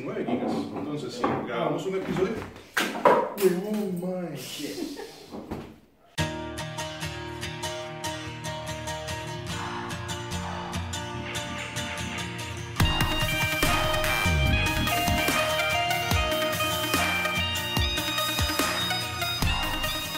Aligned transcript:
9 0.00 0.24
gigas. 0.24 0.52
Entonces, 0.74 1.12
si 1.12 1.20
grabamos 1.20 1.84
un 1.84 1.96
episodio. 1.96 2.32
Oh 3.44 4.30
my 4.30 4.34
shit. 4.34 4.98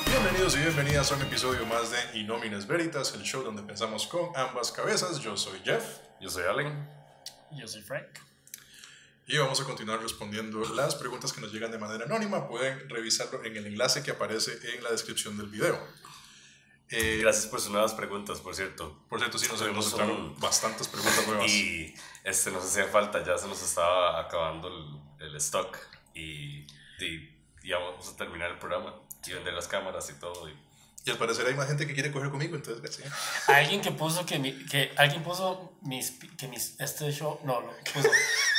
Bienvenidos 0.07 0.55
y 0.55 0.59
bienvenidas 0.61 1.11
a 1.11 1.17
un 1.17 1.23
episodio 1.23 1.67
más 1.67 1.91
de 1.91 2.21
Inomines 2.21 2.69
Veritas, 2.69 3.13
el 3.17 3.23
show 3.23 3.43
donde 3.43 3.63
pensamos 3.65 4.07
con 4.07 4.31
ambas 4.37 4.71
cabezas. 4.71 5.19
Yo 5.19 5.37
soy 5.37 5.59
Jeff. 5.65 5.99
Yo 6.21 6.31
soy 6.31 6.45
Allen. 6.45 6.89
Yo 7.51 7.67
soy 7.67 7.83
Frank. 7.83 8.34
Y 9.27 9.39
vamos 9.39 9.61
a 9.61 9.65
continuar 9.65 10.03
respondiendo 10.03 10.61
las 10.75 10.95
preguntas 10.97 11.33
que 11.33 11.41
nos 11.41 11.53
llegan 11.53 11.71
de 11.71 11.79
manera 11.79 12.05
anónima. 12.05 12.47
Pueden 12.47 12.89
revisarlo 12.91 13.43
en 13.45 13.57
el 13.57 13.67
enlace 13.67 14.03
que 14.03 14.11
aparece 14.11 14.53
en 14.75 14.85
la 14.85 14.91
descripción 14.91 15.37
del 15.39 15.47
video. 15.49 15.79
Eh, 16.91 17.19
Gracias 17.23 17.47
por 17.47 17.61
sus 17.61 17.71
nuevas 17.71 17.95
preguntas, 17.95 18.41
por 18.41 18.55
cierto. 18.55 19.03
por 19.09 19.19
cierto, 19.19 19.39
sí 19.39 19.49
nos, 19.51 19.61
nos 19.73 19.93
entraron 19.93 20.39
bastantes 20.39 20.89
preguntas 20.89 21.27
nuevas. 21.27 21.51
Y 21.51 21.95
este, 22.23 22.51
nos 22.51 22.65
hacía 22.65 22.85
falta, 22.87 23.25
ya 23.25 23.39
se 23.39 23.49
nos 23.49 23.63
estaba 23.63 24.21
acabando 24.21 24.69
el, 25.19 25.27
el 25.27 25.37
stock 25.37 25.79
y, 26.15 26.67
y 27.01 27.35
ya 27.65 27.79
vamos 27.79 28.07
a 28.09 28.17
terminar 28.17 28.51
el 28.51 28.59
programa 28.59 28.95
y 29.27 29.33
vender 29.33 29.55
las 29.55 29.67
cámaras 29.69 30.11
y 30.11 30.21
todo. 30.21 30.49
Y, 30.49 30.64
Y 31.07 31.11
al 31.11 31.19
parecer 31.19 31.47
hay 31.47 31.55
más 31.55 31.67
gente 31.69 31.87
que 31.87 31.93
quiere 31.93 32.11
coger 32.11 32.31
conmigo, 32.31 32.57
entonces, 32.57 32.97
sí. 32.97 33.03
Alguien 33.49 33.83
que 33.83 33.91
puso 33.91 34.25
que, 34.25 34.39
mi, 34.39 34.53
que 34.65 34.91
alguien 34.97 35.23
puso 35.23 35.75
mis 35.83 36.13
que 36.39 36.49
mis 36.49 36.81
este 36.81 37.13
show 37.13 37.39
no 37.45 37.61
no 37.61 37.73
puso 37.93 38.09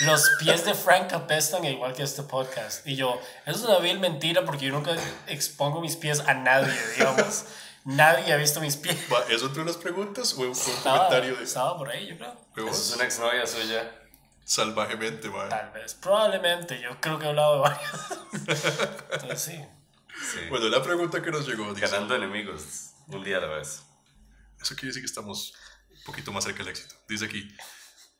los 0.01 0.29
pies 0.39 0.63
de 0.63 0.75
Frank 0.75 1.11
apestan 1.13 1.65
igual 1.65 1.93
que 1.93 2.03
este 2.03 2.21
podcast 2.21 2.85
y 2.85 2.95
yo 2.95 3.19
eso 3.45 3.57
es 3.57 3.65
una 3.65 3.79
vil 3.79 3.99
mentira 3.99 4.45
porque 4.45 4.65
yo 4.67 4.73
nunca 4.73 4.95
expongo 5.27 5.81
mis 5.81 5.95
pies 5.95 6.19
a 6.19 6.35
nadie 6.35 6.73
digamos 6.95 7.45
nadie 7.83 8.31
ha 8.31 8.37
visto 8.37 8.61
mis 8.61 8.77
pies 8.77 8.95
Va, 9.11 9.23
¿Eso 9.29 9.47
entre 9.47 9.65
las 9.65 9.77
preguntas 9.77 10.33
o 10.33 10.35
fue 10.35 10.47
un 10.47 10.51
estaba, 10.51 10.97
comentario 10.97 11.35
de 11.35 11.43
estaba 11.43 11.77
por 11.77 11.89
ahí 11.89 12.07
yo 12.07 12.17
creo? 12.17 12.69
Eso 12.69 12.81
es 12.81 12.95
una 12.95 13.05
exnovia 13.05 13.47
suya. 13.47 13.91
salvajemente? 14.43 15.29
va. 15.29 15.49
tal 15.49 15.71
vez 15.71 15.95
probablemente 15.95 16.79
yo 16.79 17.01
creo 17.01 17.17
que 17.17 17.25
he 17.25 17.29
hablado 17.29 17.55
de 17.55 17.61
varios 17.61 17.91
entonces 19.11 19.41
sí 19.41 19.65
Sí. 20.31 20.39
Bueno, 20.49 20.69
la 20.69 20.81
pregunta 20.81 21.21
que 21.21 21.31
nos 21.31 21.47
llegó 21.47 21.73
dice, 21.73 21.87
Ganando 21.87 22.15
enemigos, 22.15 22.91
un 23.07 23.23
día 23.23 23.37
a 23.37 23.41
la 23.41 23.47
vez. 23.47 23.83
eso 24.61 24.75
quiere 24.75 24.87
decir 24.87 25.01
que 25.01 25.07
estamos 25.07 25.53
un 25.89 26.03
poquito 26.05 26.31
más 26.31 26.43
cerca 26.43 26.59
del 26.59 26.69
éxito. 26.69 26.95
Dice 27.07 27.25
aquí, 27.25 27.47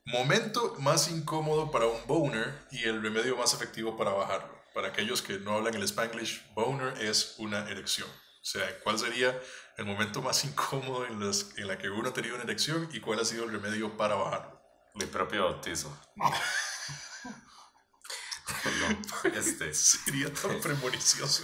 momento 0.05 0.75
más 0.79 1.09
incómodo 1.09 1.71
para 1.71 1.87
un 1.87 2.05
boner 2.07 2.67
y 2.71 2.83
el 2.83 3.01
remedio 3.01 3.37
más 3.37 3.53
efectivo 3.53 3.97
para 3.97 4.11
bajarlo. 4.11 4.63
Para 4.73 4.89
aquellos 4.89 5.21
que 5.21 5.39
no 5.39 5.53
hablan 5.53 5.75
el 5.75 5.83
spanglish, 5.83 6.43
boner 6.53 7.01
es 7.01 7.35
una 7.37 7.69
erección. 7.69 8.09
O 8.09 8.47
sea, 8.47 8.79
¿cuál 8.81 8.99
sería 8.99 9.39
el 9.77 9.85
momento 9.85 10.21
más 10.21 10.43
incómodo 10.45 11.05
en, 11.05 11.25
las, 11.25 11.57
en 11.57 11.67
la 11.67 11.77
que 11.77 11.89
uno 11.89 12.09
ha 12.09 12.13
tenido 12.13 12.35
una 12.35 12.43
erección 12.43 12.87
y 12.93 12.99
cuál 12.99 13.19
ha 13.19 13.25
sido 13.25 13.45
el 13.45 13.51
remedio 13.51 13.97
para 13.97 14.15
bajarlo? 14.15 14.61
Mi 14.93 15.05
propio 15.05 15.45
bautizo. 15.45 15.97
No, 18.71 19.29
este, 19.35 19.73
Sería 19.73 20.33
tan 20.33 20.59
premonicioso. 20.61 21.43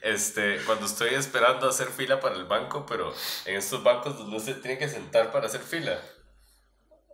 este, 0.00 0.58
cuando 0.66 0.86
estoy 0.86 1.14
esperando 1.14 1.68
hacer 1.68 1.88
fila 1.88 2.20
para 2.20 2.36
el 2.36 2.44
banco, 2.44 2.86
pero 2.86 3.14
en 3.46 3.56
estos 3.56 3.82
bancos 3.82 4.18
donde 4.18 4.36
usted 4.36 4.60
tiene 4.60 4.78
que 4.78 4.88
sentar 4.88 5.32
para 5.32 5.46
hacer 5.46 5.60
fila. 5.62 6.00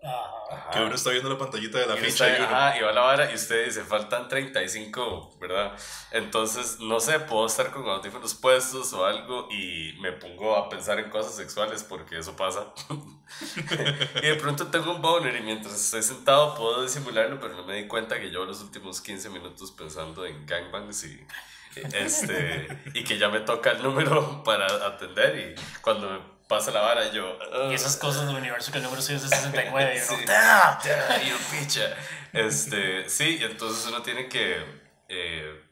Ajá. 0.03 0.71
Que 0.71 0.79
uno 0.81 0.95
está 0.95 1.11
viendo 1.11 1.29
la 1.29 1.37
pantallita 1.39 1.79
de 1.79 1.87
la 1.87 1.95
Y, 1.97 1.99
ficha 1.99 2.27
está- 2.27 2.39
y 2.39 2.47
uno... 2.47 2.57
ajá, 2.57 2.79
y 2.79 2.81
va 2.83 2.93
la 2.93 3.01
vara 3.03 3.31
y 3.31 3.35
usted 3.35 3.67
dice, 3.67 3.85
faltan 3.85 4.29
35, 4.29 5.37
¿verdad? 5.41 5.73
Entonces, 6.11 6.81
no 6.81 7.01
sé, 7.01 7.21
puedo 7.21 7.47
estar 7.47 7.71
con 7.71 7.87
audífonos 7.89 8.35
puestos 8.35 8.93
o 8.95 9.05
algo 9.05 9.49
y 9.51 9.97
me 10.01 10.13
pongo 10.13 10.57
a 10.57 10.69
pensar 10.69 10.99
en 10.99 11.11
cosas 11.11 11.37
sexuales 11.37 11.85
porque 11.85 12.19
eso 12.19 12.35
pasa. 12.37 12.73
y 14.23 14.27
de 14.27 14.35
pronto 14.37 14.67
tengo 14.69 14.93
un 14.95 15.03
boner 15.03 15.37
y 15.37 15.43
mientras 15.43 15.75
estoy 15.75 16.03
sentado 16.03 16.55
puedo 16.55 16.83
disimularlo, 16.83 17.39
pero 17.41 17.55
no 17.55 17.65
me 17.65 17.75
di 17.77 17.87
cuenta 17.87 18.19
que 18.19 18.31
llevo 18.31 18.45
los 18.45 18.61
últimos 18.63 19.01
15 19.01 19.29
minutos 19.31 19.71
pensando 19.73 20.25
en 20.27 20.47
gangbangs 20.47 21.05
y... 21.05 21.27
Este, 21.93 22.67
y 22.95 23.05
que 23.05 23.17
ya 23.17 23.29
me 23.29 23.41
toca 23.41 23.71
el 23.71 23.83
número 23.83 24.43
para 24.45 24.67
atender 24.87 25.55
y 25.57 25.81
cuando 25.81 26.11
me 26.11 26.40
pasa 26.51 26.71
la 26.73 26.81
vara 26.81 27.11
yo... 27.13 27.39
y 27.71 27.75
esas 27.75 27.97
cosas 27.97 28.27
del 28.27 28.37
universo 28.37 28.71
que 28.73 28.79
el 28.79 28.85
número 28.85 29.01
suyo 29.01 29.17
es 29.19 29.23
de 29.31 29.37
69 29.37 29.95
y 29.95 29.99
uno, 29.99 30.19
Sí. 30.19 30.25
"Ah". 30.29 30.79
Ya, 30.85 31.23
you 31.23 31.37
picha. 31.51 31.97
Este, 32.33 33.09
sí, 33.09 33.39
y 33.41 33.45
entonces 33.45 33.87
uno 33.87 34.03
tiene 34.03 34.29
que 34.29 34.63
eh, 35.09 35.65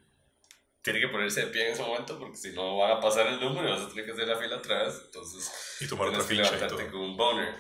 tiene 0.82 1.00
que 1.00 1.08
ponerse 1.08 1.40
de 1.40 1.46
pie 1.48 1.66
en 1.66 1.72
ese 1.74 1.82
momento 1.82 2.18
porque 2.18 2.36
si 2.36 2.52
no 2.52 2.78
van 2.78 2.92
a 2.92 3.00
pasar 3.00 3.26
el 3.26 3.38
número 3.40 3.68
y 3.68 3.72
vas 3.72 3.82
a 3.82 3.88
tener 3.88 4.06
que 4.06 4.12
hacer 4.12 4.26
la 4.28 4.36
fila 4.38 4.56
otra 4.56 4.84
vez. 4.84 5.02
Entonces, 5.04 5.76
Y 5.80 5.86
tomar 5.88 6.08
otra 6.08 6.22
ficha 6.22 6.56
y 6.56 6.66
todo. 6.68 6.78
con 6.90 7.00
un 7.00 7.16
boner. 7.16 7.54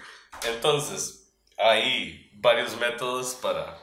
Entonces, 0.44 1.34
hay 1.58 2.30
varios 2.34 2.76
métodos 2.78 3.34
para 3.34 3.78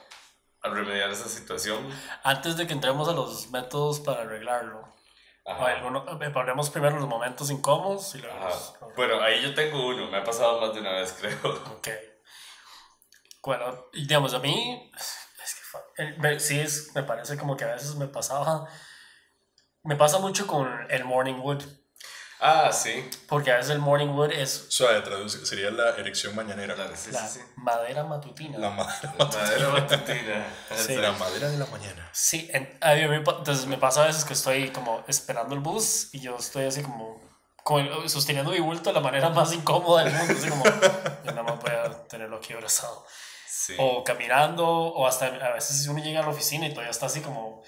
remediar 0.64 1.12
esa 1.12 1.28
situación. 1.30 1.88
Antes 2.24 2.58
de 2.58 2.66
que 2.66 2.74
entremos 2.74 3.08
a 3.08 3.14
los 3.14 3.50
métodos 3.52 4.00
para 4.00 4.22
arreglarlo, 4.22 4.88
Eh, 5.48 6.30
ponemos 6.34 6.70
primero 6.72 6.98
los 7.00 7.08
momentos 7.08 7.52
incómodos 7.52 8.16
y 8.16 8.20
luego 8.20 8.40
los- 8.40 8.74
Bueno, 8.96 9.22
ahí 9.22 9.42
yo 9.44 9.54
tengo 9.54 9.88
uno, 9.88 10.08
me 10.10 10.18
ha 10.18 10.24
pasado 10.24 10.60
más 10.60 10.74
de 10.74 10.80
una 10.82 10.94
vez, 10.94 11.14
creo. 11.20 11.38
Ok. 11.78 11.90
Bueno, 13.44 13.86
digamos, 13.94 14.34
a 14.34 14.40
mí, 14.40 14.92
es 14.96 15.56
que 15.96 16.04
el- 16.04 16.18
me- 16.18 16.40
sí, 16.40 16.60
es, 16.60 16.92
me 16.96 17.04
parece 17.04 17.38
como 17.38 17.56
que 17.56 17.64
a 17.64 17.74
veces 17.74 17.96
me 17.96 18.08
pasaba, 18.08 18.68
me 19.84 19.96
pasa 19.96 20.18
mucho 20.18 20.48
con 20.48 20.68
el 20.90 21.06
morning 21.06 21.36
wood, 21.40 21.62
Ah, 22.48 22.72
sí. 22.72 23.10
porque 23.28 23.52
a 23.52 23.56
veces 23.58 23.72
el 23.72 23.80
morning 23.80 24.08
wood 24.10 24.32
es 24.32 24.66
Suave, 24.70 25.02
traduce, 25.02 25.46
sería 25.46 25.72
la 25.72 25.90
erección 25.98 26.36
mañanera. 26.36 26.76
Claro, 26.76 26.94
sí, 26.96 27.12
la 27.12 27.28
sí, 27.28 27.40
sí. 27.40 27.46
madera 27.58 28.04
matutina. 28.04 28.58
La, 28.60 28.70
madera, 28.70 29.14
Madera 29.18 29.70
matutina. 29.70 30.46
Sí. 30.78 30.96
la 30.96 31.12
madera 31.14 31.50
de 31.50 31.58
la 31.58 31.66
mañana. 31.68 32.10
Sí, 32.14 32.50
en- 32.54 32.78
a 32.82 32.94
mí 32.94 33.08
me 33.08 33.22
pa- 33.22 33.36
entonces 33.40 33.66
me 33.66 33.78
pasa 33.78 34.04
a 34.04 34.08
veces 34.08 34.24
que 34.26 34.34
estoy 34.34 34.70
como 34.72 35.04
esperando 35.08 35.56
el 35.56 35.62
bus 35.62 36.10
y 36.14 36.20
yo 36.22 36.38
estoy 36.38 36.66
así 36.66 36.82
como 36.84 37.20
sosteniendo 38.08 38.52
mi 38.52 38.60
bulto 38.60 38.90
de 38.90 38.94
la 38.94 39.00
manera 39.02 39.30
más 39.30 39.52
incómoda 39.54 40.04
del 40.04 40.14
mundo, 40.14 40.34
así 40.38 40.50
como 40.50 40.64
yo 40.66 41.32
nada 41.32 41.44
más 41.44 41.60
voy 41.60 41.72
a 41.72 42.04
tenerlo 42.08 42.38
aquí 42.38 42.54
abrazado. 42.54 43.06
Sí. 43.50 43.74
O 43.80 44.04
caminando, 44.04 44.68
o 44.68 45.08
hasta 45.08 45.26
a 45.26 45.54
veces 45.54 45.88
uno 45.88 46.04
llega 46.04 46.20
a 46.20 46.24
la 46.24 46.30
oficina 46.30 46.68
y 46.68 46.70
todavía 46.70 46.92
está 46.92 47.08
así 47.08 47.22
como, 47.22 47.64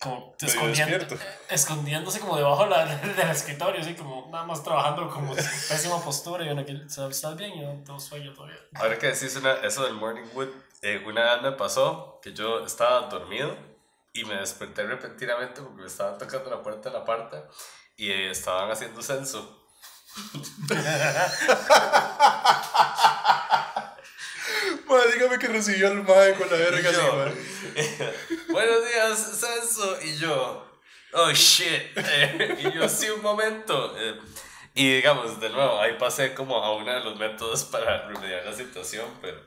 como 0.00 0.34
escondiendo, 0.40 1.06
escondiéndose 1.50 2.20
como 2.20 2.36
debajo 2.36 2.64
de 2.64 2.70
la- 2.70 2.84
del 3.16 3.30
escritorio, 3.30 3.80
así 3.80 3.94
como 3.94 4.28
nada 4.30 4.44
más 4.44 4.62
trabajando 4.62 5.08
como 5.10 5.34
pésima 5.68 6.00
postura 6.02 6.44
y 6.44 6.48
uno 6.50 6.64
que 6.64 6.72
¿estás 6.86 7.36
bien? 7.36 7.54
Y 7.54 7.62
yo 7.62 7.68
tengo 7.84 7.98
sueño 8.00 8.32
todavía. 8.32 8.56
Ahora 8.74 8.98
que 8.98 9.08
decís 9.08 9.34
una- 9.36 9.54
eso 9.54 9.84
del 9.84 9.94
morning 9.94 10.26
wood, 10.34 10.48
eh, 10.82 11.02
una 11.06 11.34
vez 11.34 11.42
me 11.42 11.52
pasó 11.52 12.20
que 12.22 12.32
yo 12.32 12.64
estaba 12.64 13.08
dormido 13.08 13.56
y 14.12 14.24
me 14.24 14.34
desperté 14.36 14.84
repentinamente 14.84 15.60
porque 15.62 15.82
me 15.82 15.86
estaban 15.86 16.16
tocando 16.18 16.50
la 16.50 16.62
puerta 16.62 16.90
de 16.90 16.98
la 16.98 17.04
parta 17.04 17.44
y 17.96 18.10
eh, 18.10 18.30
estaban 18.30 18.70
haciendo 18.70 19.02
censo. 19.02 19.56
Madre, 24.88 25.12
dígame 25.14 25.38
que 25.38 25.48
recibió 25.48 25.88
al 25.88 26.02
mae 26.02 26.34
con 26.34 26.48
la 26.50 26.56
verga 26.56 26.90
así. 26.90 28.37
Buenos 28.48 28.88
días, 28.88 29.40
censo. 29.40 29.98
Y 30.02 30.16
yo, 30.16 30.80
oh 31.12 31.30
shit. 31.32 31.96
Eh, 31.96 32.58
y 32.60 32.72
yo, 32.72 32.88
sí, 32.88 33.08
un 33.10 33.22
momento. 33.22 33.94
Eh, 33.98 34.18
y 34.74 34.96
digamos, 34.96 35.40
de 35.40 35.50
nuevo, 35.50 35.80
ahí 35.80 35.96
pasé 35.98 36.34
como 36.34 36.56
a 36.62 36.74
uno 36.76 36.92
de 36.92 37.00
los 37.00 37.18
métodos 37.18 37.64
para 37.64 38.06
remediar 38.08 38.44
la 38.44 38.54
situación, 38.54 39.06
pero 39.20 39.38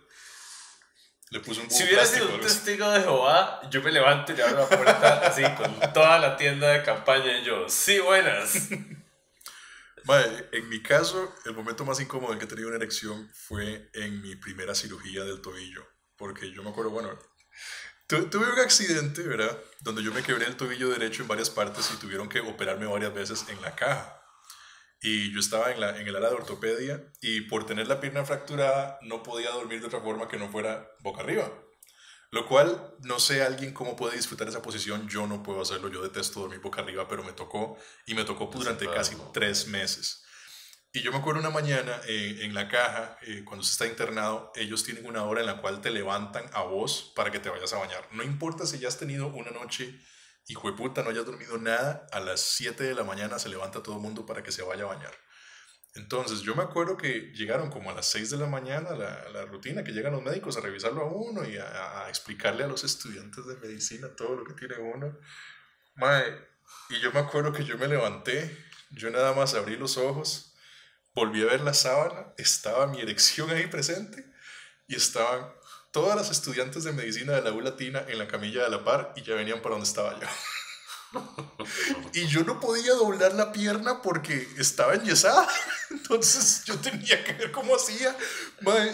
Le 1.30 1.40
puso 1.40 1.62
un 1.62 1.72
Si 1.72 1.84
hubiera 1.84 2.06
sido 2.06 2.34
un 2.34 2.42
testigo 2.42 2.90
de 2.92 3.02
Jehová, 3.02 3.62
yo 3.70 3.82
me 3.82 3.92
levanto 3.92 4.34
y 4.34 4.36
le 4.36 4.44
abro 4.44 4.60
la 4.60 4.68
puerta 4.68 5.28
así 5.28 5.44
con 5.56 5.94
toda 5.94 6.20
la 6.20 6.36
tienda 6.36 6.68
de 6.70 6.84
campaña 6.84 7.40
y 7.40 7.44
yo, 7.46 7.70
sí, 7.70 8.00
buenas. 8.00 8.70
Mae, 10.06 10.50
en 10.52 10.68
mi 10.70 10.82
caso, 10.82 11.34
el 11.46 11.54
momento 11.54 11.86
más 11.86 12.00
incómodo 12.00 12.34
en 12.34 12.40
que 12.40 12.46
he 12.46 12.48
tenido 12.48 12.68
una 12.68 12.78
erección 12.78 13.30
fue 13.34 13.90
en 13.94 14.22
mi 14.22 14.36
primera 14.36 14.76
cirugía 14.76 15.24
del 15.24 15.42
tobillo. 15.42 15.88
Porque 16.18 16.52
yo 16.52 16.64
me 16.64 16.72
acuerdo, 16.72 16.92
bueno, 16.92 17.18
tu- 18.16 18.30
tuve 18.30 18.52
un 18.52 18.60
accidente, 18.60 19.22
¿verdad? 19.24 19.58
Donde 19.82 20.04
yo 20.04 20.14
me 20.14 20.22
quebré 20.24 20.46
el 20.46 20.58
tobillo 20.58 20.90
derecho 20.90 21.22
en 21.22 21.28
varias 21.28 21.50
partes 21.50 21.90
y 21.94 21.98
tuvieron 21.98 22.28
que 22.30 22.42
operarme 22.42 22.86
varias 22.86 23.14
veces 23.14 23.46
en 23.50 23.62
la 23.62 23.74
caja. 23.76 24.18
Y 25.02 25.34
yo 25.34 25.40
estaba 25.40 25.72
en, 25.72 25.80
la, 25.80 26.00
en 26.00 26.08
el 26.08 26.16
área 26.16 26.30
de 26.30 26.36
ortopedia 26.36 27.04
y 27.22 27.42
por 27.42 27.66
tener 27.66 27.88
la 27.88 28.00
pierna 28.00 28.24
fracturada 28.24 29.00
no 29.02 29.24
podía 29.24 29.50
dormir 29.52 29.80
de 29.82 29.88
otra 29.88 30.02
forma 30.02 30.28
que 30.28 30.38
no 30.38 30.50
fuera 30.50 30.92
boca 31.00 31.22
arriba. 31.22 31.52
Lo 32.30 32.48
cual, 32.48 32.96
no 33.02 33.20
sé 33.20 33.44
alguien 33.44 33.74
cómo 33.74 33.96
puede 33.96 34.16
disfrutar 34.16 34.48
esa 34.48 34.62
posición, 34.62 35.10
yo 35.10 35.28
no 35.28 35.44
puedo 35.44 35.62
hacerlo, 35.62 35.90
yo 35.90 36.02
detesto 36.02 36.40
dormir 36.42 36.60
boca 36.60 36.82
arriba, 36.82 37.08
pero 37.08 37.24
me 37.24 37.34
tocó 37.34 37.78
y 38.06 38.14
me 38.14 38.24
tocó 38.24 38.50
pues, 38.50 38.64
durante 38.64 38.86
casi 38.90 39.18
tres 39.34 39.68
meses. 39.68 40.21
Y 40.94 41.02
yo 41.02 41.12
me 41.14 41.20
acuerdo 41.20 41.40
una 41.40 41.50
mañana 41.50 42.02
eh, 42.06 42.40
en 42.42 42.54
la 42.54 42.68
caja, 42.68 43.18
eh, 43.22 43.44
cuando 43.46 43.64
se 43.64 43.72
está 43.72 43.88
internado, 43.88 44.52
ellos 44.56 44.84
tienen 44.84 45.06
una 45.06 45.24
hora 45.24 45.40
en 45.40 45.48
la 45.48 45.62
cual 45.62 45.80
te 45.80 45.90
levantan 45.90 46.50
a 46.52 46.64
vos 46.64 47.14
para 47.16 47.32
que 47.32 47.40
te 47.40 47.50
vayas 47.50 47.72
a 47.72 47.78
bañar. 47.78 48.06
No 48.12 48.24
importa 48.24 48.66
si 48.66 48.78
ya 48.78 48.90
has 48.90 48.98
tenido 48.98 49.28
una 49.28 49.52
noche, 49.52 49.98
hijo 50.48 50.70
de 50.70 50.76
puta, 50.76 51.02
no 51.02 51.12
hayas 51.12 51.26
dormido 51.26 51.58
nada, 51.58 52.08
a 52.12 52.20
las 52.20 52.42
7 52.42 52.84
de 52.84 52.94
la 52.94 53.06
mañana 53.06 53.40
se 53.40 53.48
levanta 53.48 53.82
todo 53.82 53.96
el 53.96 54.02
mundo 54.02 54.26
para 54.26 54.44
que 54.44 54.52
se 54.52 54.64
vaya 54.64 54.84
a 54.84 54.88
bañar. 54.88 55.14
Entonces, 55.96 56.42
yo 56.42 56.56
me 56.56 56.64
acuerdo 56.64 56.98
que 56.98 57.32
llegaron 57.36 57.70
como 57.70 57.90
a 57.90 57.94
las 57.94 58.08
6 58.08 58.30
de 58.32 58.38
la 58.38 58.48
mañana 58.48 58.92
la, 58.92 59.30
la 59.30 59.46
rutina, 59.46 59.86
que 59.86 59.94
llegan 59.94 60.12
los 60.12 60.24
médicos 60.24 60.58
a 60.58 60.62
revisarlo 60.62 61.04
a 61.04 61.06
uno 61.06 61.48
y 61.48 61.58
a, 61.58 62.04
a, 62.04 62.10
explicarle 62.10 62.66
a 62.66 62.68
los 62.68 62.84
estudiantes 62.84 63.46
de 63.46 63.56
medicina 63.56 64.10
todo 64.18 64.36
lo 64.36 64.44
que 64.44 64.54
tiene 64.54 64.76
uno. 64.78 65.18
Mae, 65.96 66.38
y 66.90 67.00
yo 67.00 67.14
me 67.14 67.20
acuerdo 67.20 67.54
que 67.54 67.64
yo 67.64 67.78
me 67.78 67.88
levanté, 67.88 68.58
yo 68.92 69.10
nada 69.10 69.34
más 69.34 69.54
abrí 69.54 69.78
los 69.78 69.96
ojos, 69.98 70.51
volví 71.14 71.42
a 71.42 71.46
ver 71.46 71.62
la 71.62 71.74
sábana, 71.74 72.34
estaba 72.38 72.88
mi 72.88 73.02
erección 73.02 73.50
ahí 73.50 73.68
presente 73.68 74.26
y 74.88 74.96
estaban 74.96 75.52
todas 75.92 76.16
las 76.16 76.32
estudiantes 76.32 76.84
de 76.84 76.94
medicina 76.94 77.34
de 77.34 77.42
la 77.42 77.52
U 77.52 77.62
Latina 77.62 78.06
en 78.08 78.18
la 78.18 78.28
camilla 78.28 78.64
de 78.64 78.70
la 78.70 78.84
par 78.84 79.14
y 79.16 79.24
ya 79.24 79.36
venían 79.36 79.62
para 79.62 79.76
donde 79.76 79.88
estaba 79.88 80.20
yo. 80.20 80.28
y 82.14 82.28
yo 82.28 82.44
no 82.44 82.60
podía 82.60 82.94
doblar 82.94 83.34
la 83.34 83.52
pierna 83.52 84.02
porque 84.02 84.48
estaba 84.58 84.96
enyesada. 84.96 85.48
Entonces 85.90 86.64
yo 86.66 86.78
tenía 86.80 87.24
que 87.24 87.34
ver 87.34 87.52
cómo 87.52 87.76
hacía. 87.76 88.16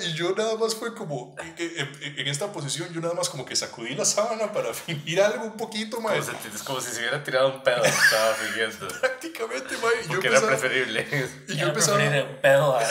y 0.04 0.14
yo 0.14 0.34
nada 0.36 0.56
más 0.56 0.76
fue 0.76 0.96
como, 0.96 1.36
en, 1.58 2.28
esta 2.28 2.52
posición, 2.52 2.92
yo 2.94 3.02
nada 3.02 3.14
más 3.14 3.30
como 3.30 3.46
que 3.46 3.56
sacudí 3.56 3.94
la 3.96 4.06
sábana 4.06 4.52
para 4.52 4.74
fingir 4.74 5.22
algo 5.22 5.46
un 5.46 5.58
poquito, 5.58 6.02
mae. 6.02 6.20
Es 6.20 6.64
como 6.64 6.82
si 6.82 6.92
se 6.92 7.00
hubiera 7.00 7.24
tirado 7.24 7.54
un 7.54 7.64
pedo. 7.64 7.84
Estaba 7.84 8.34
fingiendo. 8.34 8.88
Prácticamente, 9.00 9.78
mae. 9.78 10.08
Porque 10.08 10.28
era 10.28 10.42
preferible. 10.42 11.08
Y 11.48 11.56
yo 11.56 11.68
empezaba... 11.68 11.98
un 11.98 12.42
pedo 12.42 12.78
a, 12.78 12.84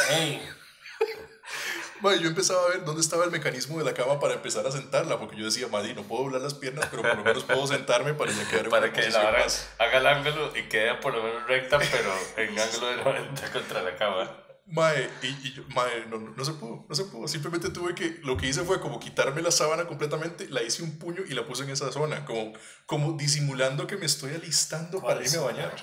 yo 2.02 2.28
empezaba 2.28 2.64
a 2.64 2.68
ver 2.68 2.84
dónde 2.84 3.00
estaba 3.00 3.24
el 3.24 3.30
mecanismo 3.30 3.78
de 3.78 3.84
la 3.84 3.94
cama 3.94 4.20
para 4.20 4.34
empezar 4.34 4.66
a 4.66 4.70
sentarla, 4.70 5.18
porque 5.18 5.36
yo 5.36 5.44
decía, 5.44 5.68
Maddy, 5.68 5.94
no 5.94 6.02
puedo 6.02 6.24
doblar 6.24 6.42
las 6.42 6.54
piernas, 6.54 6.86
pero 6.90 7.02
por 7.02 7.16
lo 7.16 7.24
menos 7.24 7.44
puedo 7.44 7.66
sentarme 7.66 8.14
para 8.14 8.32
ya 8.32 8.48
quedar 8.48 8.64
en 8.64 8.70
Para 8.70 8.92
que 8.92 9.08
la 9.10 9.20
haga, 9.20 9.46
haga 9.78 9.98
el 9.98 10.06
ángulo 10.06 10.56
y 10.56 10.62
quede 10.64 10.94
por 10.96 11.14
lo 11.14 11.22
menos 11.22 11.46
recta, 11.46 11.78
pero 11.78 12.12
en 12.36 12.58
ángulo 12.58 12.86
de 12.88 12.96
90 12.96 13.52
contra 13.52 13.82
la 13.82 13.96
cama. 13.96 14.42
Mae, 14.68 15.08
y, 15.22 15.26
y 15.26 15.66
mae, 15.74 16.06
no, 16.08 16.18
no, 16.18 16.44
se 16.44 16.52
pudo, 16.52 16.86
no 16.88 16.94
se 16.94 17.04
pudo. 17.04 17.28
Simplemente 17.28 17.70
tuve 17.70 17.94
que, 17.94 18.18
lo 18.24 18.36
que 18.36 18.48
hice 18.48 18.62
fue 18.62 18.80
como 18.80 18.98
quitarme 18.98 19.40
la 19.40 19.52
sábana 19.52 19.86
completamente, 19.86 20.48
la 20.48 20.62
hice 20.62 20.82
un 20.82 20.98
puño 20.98 21.22
y 21.28 21.34
la 21.34 21.46
puse 21.46 21.62
en 21.62 21.70
esa 21.70 21.92
zona, 21.92 22.24
como, 22.24 22.52
como 22.84 23.12
disimulando 23.12 23.86
que 23.86 23.96
me 23.96 24.06
estoy 24.06 24.34
alistando 24.34 25.00
para 25.00 25.22
irme 25.24 25.38
a 25.38 25.40
bañar. 25.42 25.76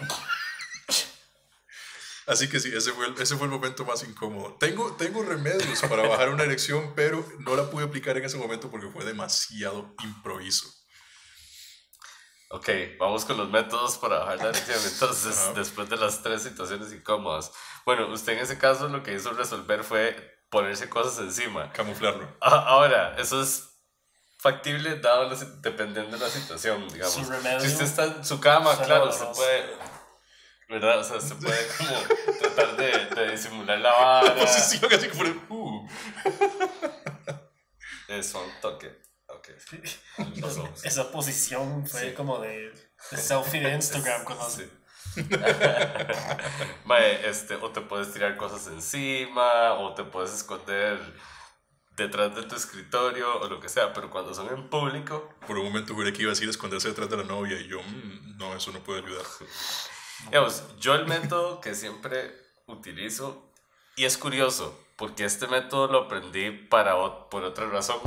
Así 2.25 2.50
que 2.50 2.60
sí, 2.60 2.72
ese 2.74 2.92
fue, 2.94 3.08
el, 3.08 3.22
ese 3.22 3.36
fue 3.36 3.48
el 3.48 3.52
momento 3.52 3.84
más 3.86 4.04
incómodo. 4.04 4.56
Tengo, 4.60 4.94
tengo 4.96 5.24
remedios 5.24 5.81
para 5.81 6.08
bajar 6.08 6.30
una 6.30 6.44
erección, 6.44 6.94
pero 6.96 7.25
no 7.40 7.56
la 7.56 7.70
pude 7.70 7.84
aplicar 7.84 8.18
en 8.18 8.25
ese 8.25 8.38
momento 8.38 8.72
porque 8.72 8.88
fue 8.88 9.04
demasiado 9.04 9.94
improviso. 10.04 10.68
Ok, 12.50 12.70
vamos 13.00 13.25
con 13.25 13.36
los 13.36 13.50
métodos 13.50 13.98
para 13.98 14.20
bajar 14.20 14.38
la 14.38 14.50
erección. 14.50 14.80
Entonces, 14.94 15.38
después 15.56 15.90
de 15.90 15.98
las 15.98 16.22
tres 16.22 16.44
situaciones 16.44 16.94
incómodas. 16.94 17.52
Bueno, 17.86 18.08
usted 18.14 18.34
en 18.34 18.40
ese 18.40 18.58
caso 18.58 18.88
lo 18.88 19.04
que 19.04 19.14
hizo 19.14 19.31
resolver 19.31 19.84
fue 19.84 20.16
ponerse 20.50 20.88
cosas 20.88 21.19
encima. 21.19 21.72
Camuflarlo. 21.74 22.38
Ahora, 22.40 23.16
eso 23.18 23.42
es 23.42 23.69
factible 24.38 25.00
dado 25.00 25.36
dependiendo 25.62 26.18
de 26.18 26.24
la 26.24 26.30
situación, 26.30 26.88
digamos. 26.90 27.14
Si 27.14 27.22
usted 27.22 27.86
está 27.86 28.06
en 28.06 28.24
su 28.24 28.40
cama, 28.40 28.78
claro, 28.78 29.12
se 29.12 29.26
puede 29.26 29.76
¿Verdad? 30.74 31.00
O 31.02 31.04
sea, 31.04 31.22
se 31.22 31.36
puede 31.36 31.68
como 31.78 31.92
tratar 32.40 32.75
de, 32.75 33.06
de 33.16 33.31
disimular 33.31 33.78
la 33.78 33.94
vara. 33.94 34.36
posición 34.36 34.92
así 34.92 35.08
como 35.08 35.24
uh. 35.50 35.88
Eso, 38.08 38.42
un 38.42 38.50
toque. 38.60 38.92
Okay. 39.28 39.54
Esa 40.84 41.12
posición 41.12 41.86
fue 41.86 42.16
como 42.16 42.40
de, 42.40 42.74
de, 43.12 43.18
selfie 43.18 43.62
de 43.62 43.75
Instagram. 43.75 44.24
Cuando... 44.24 44.50
Sí. 44.50 44.68
este, 47.24 47.54
o 47.56 47.69
te 47.69 47.81
puedes 47.81 48.12
tirar 48.12 48.36
cosas 48.36 48.66
encima, 48.66 49.74
o 49.74 49.94
te 49.94 50.04
puedes 50.04 50.34
esconder 50.34 50.98
detrás 51.96 52.36
de 52.36 52.42
tu 52.44 52.56
escritorio 52.56 53.42
o 53.42 53.48
lo 53.48 53.60
que 53.60 53.69
sea, 53.69 53.94
pero 53.94 54.10
cuando 54.10 54.34
son 54.34 54.48
en 54.48 54.68
público. 54.72 55.36
Por 55.46 55.60
un 55.60 55.66
momento 55.66 55.94
juré 55.94 56.12
que 56.14 56.24
iba 56.24 56.31
a 56.31 56.34
decir 56.34 56.50
esconderse 56.50 56.88
detrás 56.88 57.12
de 57.12 57.18
la 57.18 57.24
novia 57.24 57.60
y 57.60 57.68
yo, 57.68 57.80
mm, 57.80 58.38
no, 58.38 58.56
eso 58.56 58.72
no 58.72 58.80
puede 58.80 59.04
ayudar. 59.04 59.26
Digamos, 60.25 60.63
yo 60.80 60.95
el 60.95 61.06
método 61.06 61.62
que 61.62 61.75
siempre 61.75 62.33
utilizo, 62.68 63.51
y 63.95 64.06
es 64.06 64.18
curioso, 64.18 64.80
porque 64.95 65.25
este 65.25 65.48
método 65.48 65.88
lo 65.88 66.04
aprendí 66.06 66.51
para, 66.51 66.95
por 67.30 67.44
otra 67.44 67.68
razón. 67.68 68.00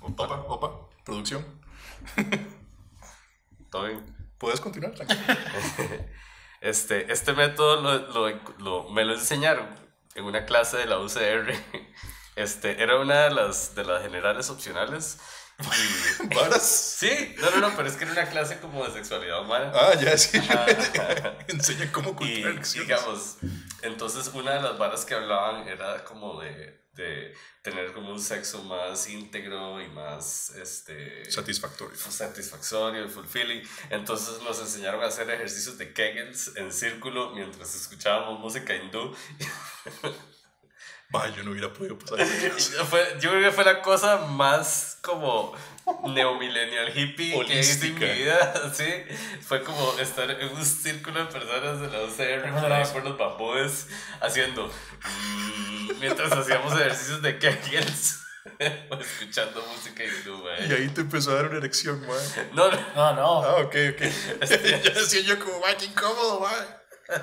Opa, 0.00 0.24
opa, 0.48 0.88
producción. 1.04 1.44
¿Todo 3.70 3.84
bien? 3.84 4.16
¿Puedes 4.38 4.60
continuar? 4.60 4.94
este, 6.60 7.12
este 7.12 7.32
método 7.32 7.80
lo, 7.80 8.28
lo, 8.58 8.90
me 8.90 9.04
lo 9.04 9.14
enseñaron 9.14 9.68
en 10.14 10.24
una 10.24 10.44
clase 10.46 10.76
de 10.76 10.86
la 10.86 10.98
UCR. 10.98 11.52
Este, 12.36 12.80
era 12.80 12.96
una 12.98 13.24
de 13.24 13.32
las, 13.32 13.74
de 13.74 13.84
las 13.84 14.02
generales 14.02 14.48
opcionales 14.48 15.20
¿Varas? 16.34 16.96
Sí, 16.98 17.34
no, 17.38 17.50
no, 17.50 17.68
no, 17.68 17.76
pero 17.76 17.88
es 17.88 17.96
que 17.96 18.04
era 18.04 18.12
una 18.12 18.28
clase 18.28 18.58
como 18.58 18.84
de 18.84 18.92
sexualidad 18.92 19.42
humana. 19.42 19.72
Ah, 19.74 19.94
ya, 20.00 20.16
sí. 20.16 20.38
Enseña 21.48 21.90
cómo 21.92 22.14
cultivar 22.14 22.54
y, 22.54 22.78
digamos, 22.78 23.36
entonces 23.82 24.30
una 24.34 24.54
de 24.54 24.62
las 24.62 24.78
varas 24.78 25.04
que 25.04 25.14
hablaban 25.14 25.68
era 25.68 26.04
como 26.04 26.40
de, 26.40 26.80
de 26.92 27.34
tener 27.62 27.92
como 27.92 28.10
un 28.10 28.20
sexo 28.20 28.62
más 28.64 29.08
íntegro 29.08 29.80
y 29.80 29.88
más 29.88 30.50
este 30.56 31.30
satisfactorio 31.30 31.96
satisfactorio 31.96 33.04
y 33.04 33.08
fulfilling 33.08 33.62
entonces 33.90 34.40
nos 34.42 34.60
enseñaron 34.60 35.02
a 35.02 35.06
hacer 35.06 35.28
ejercicios 35.30 35.76
de 35.76 35.92
Kegels 35.92 36.56
en 36.56 36.72
círculo 36.72 37.34
mientras 37.34 37.74
escuchábamos 37.74 38.40
música 38.40 38.74
hindú 38.74 39.14
Vaya, 41.10 41.34
yo 41.34 41.42
no 41.42 41.50
hubiera 41.50 41.72
podido 41.72 41.98
pasar 41.98 42.20
eso. 42.56 42.84
yo 43.20 43.30
creo 43.30 43.42
que 43.42 43.50
fue 43.50 43.64
la 43.64 43.82
cosa 43.82 44.18
más 44.26 44.98
como 45.02 45.54
neomillennial 46.06 46.96
hippie 46.96 47.44
que 47.46 47.58
hice 47.58 47.86
en 47.88 47.98
mi 47.98 48.06
vida. 48.06 48.70
¿sí? 48.74 48.84
Fue 49.40 49.62
como 49.64 49.98
estar 49.98 50.30
en 50.30 50.48
un 50.48 50.64
círculo 50.64 51.24
de 51.24 51.32
personas 51.32 51.80
de 51.80 51.88
la 51.88 52.04
UCR 52.04 52.92
por 52.92 53.04
los 53.04 53.18
bambúes 53.18 53.88
haciendo 54.20 54.66
mm, 54.68 55.98
mientras 55.98 56.30
hacíamos 56.32 56.72
ejercicios 56.74 57.22
de 57.22 57.38
Kegels. 57.38 58.16
escuchando 58.58 59.62
música 59.66 60.02
hindú, 60.02 60.42
Y 60.66 60.72
ahí 60.72 60.88
te 60.88 61.02
empezó 61.02 61.32
a 61.32 61.34
dar 61.34 61.46
una 61.46 61.58
erección, 61.58 62.00
man. 62.06 62.18
No, 62.54 62.70
no, 62.70 62.78
no. 62.94 63.14
no. 63.14 63.42
Ah, 63.42 63.56
ok, 63.56 63.76
ok. 63.92 64.02
Este, 64.40 64.80
ya 64.82 64.90
decía 64.90 65.20
yo 65.20 65.38
como, 65.38 65.60
man, 65.60 65.74
qué 65.78 65.86
incómodo, 65.86 66.40
man. 66.40 67.22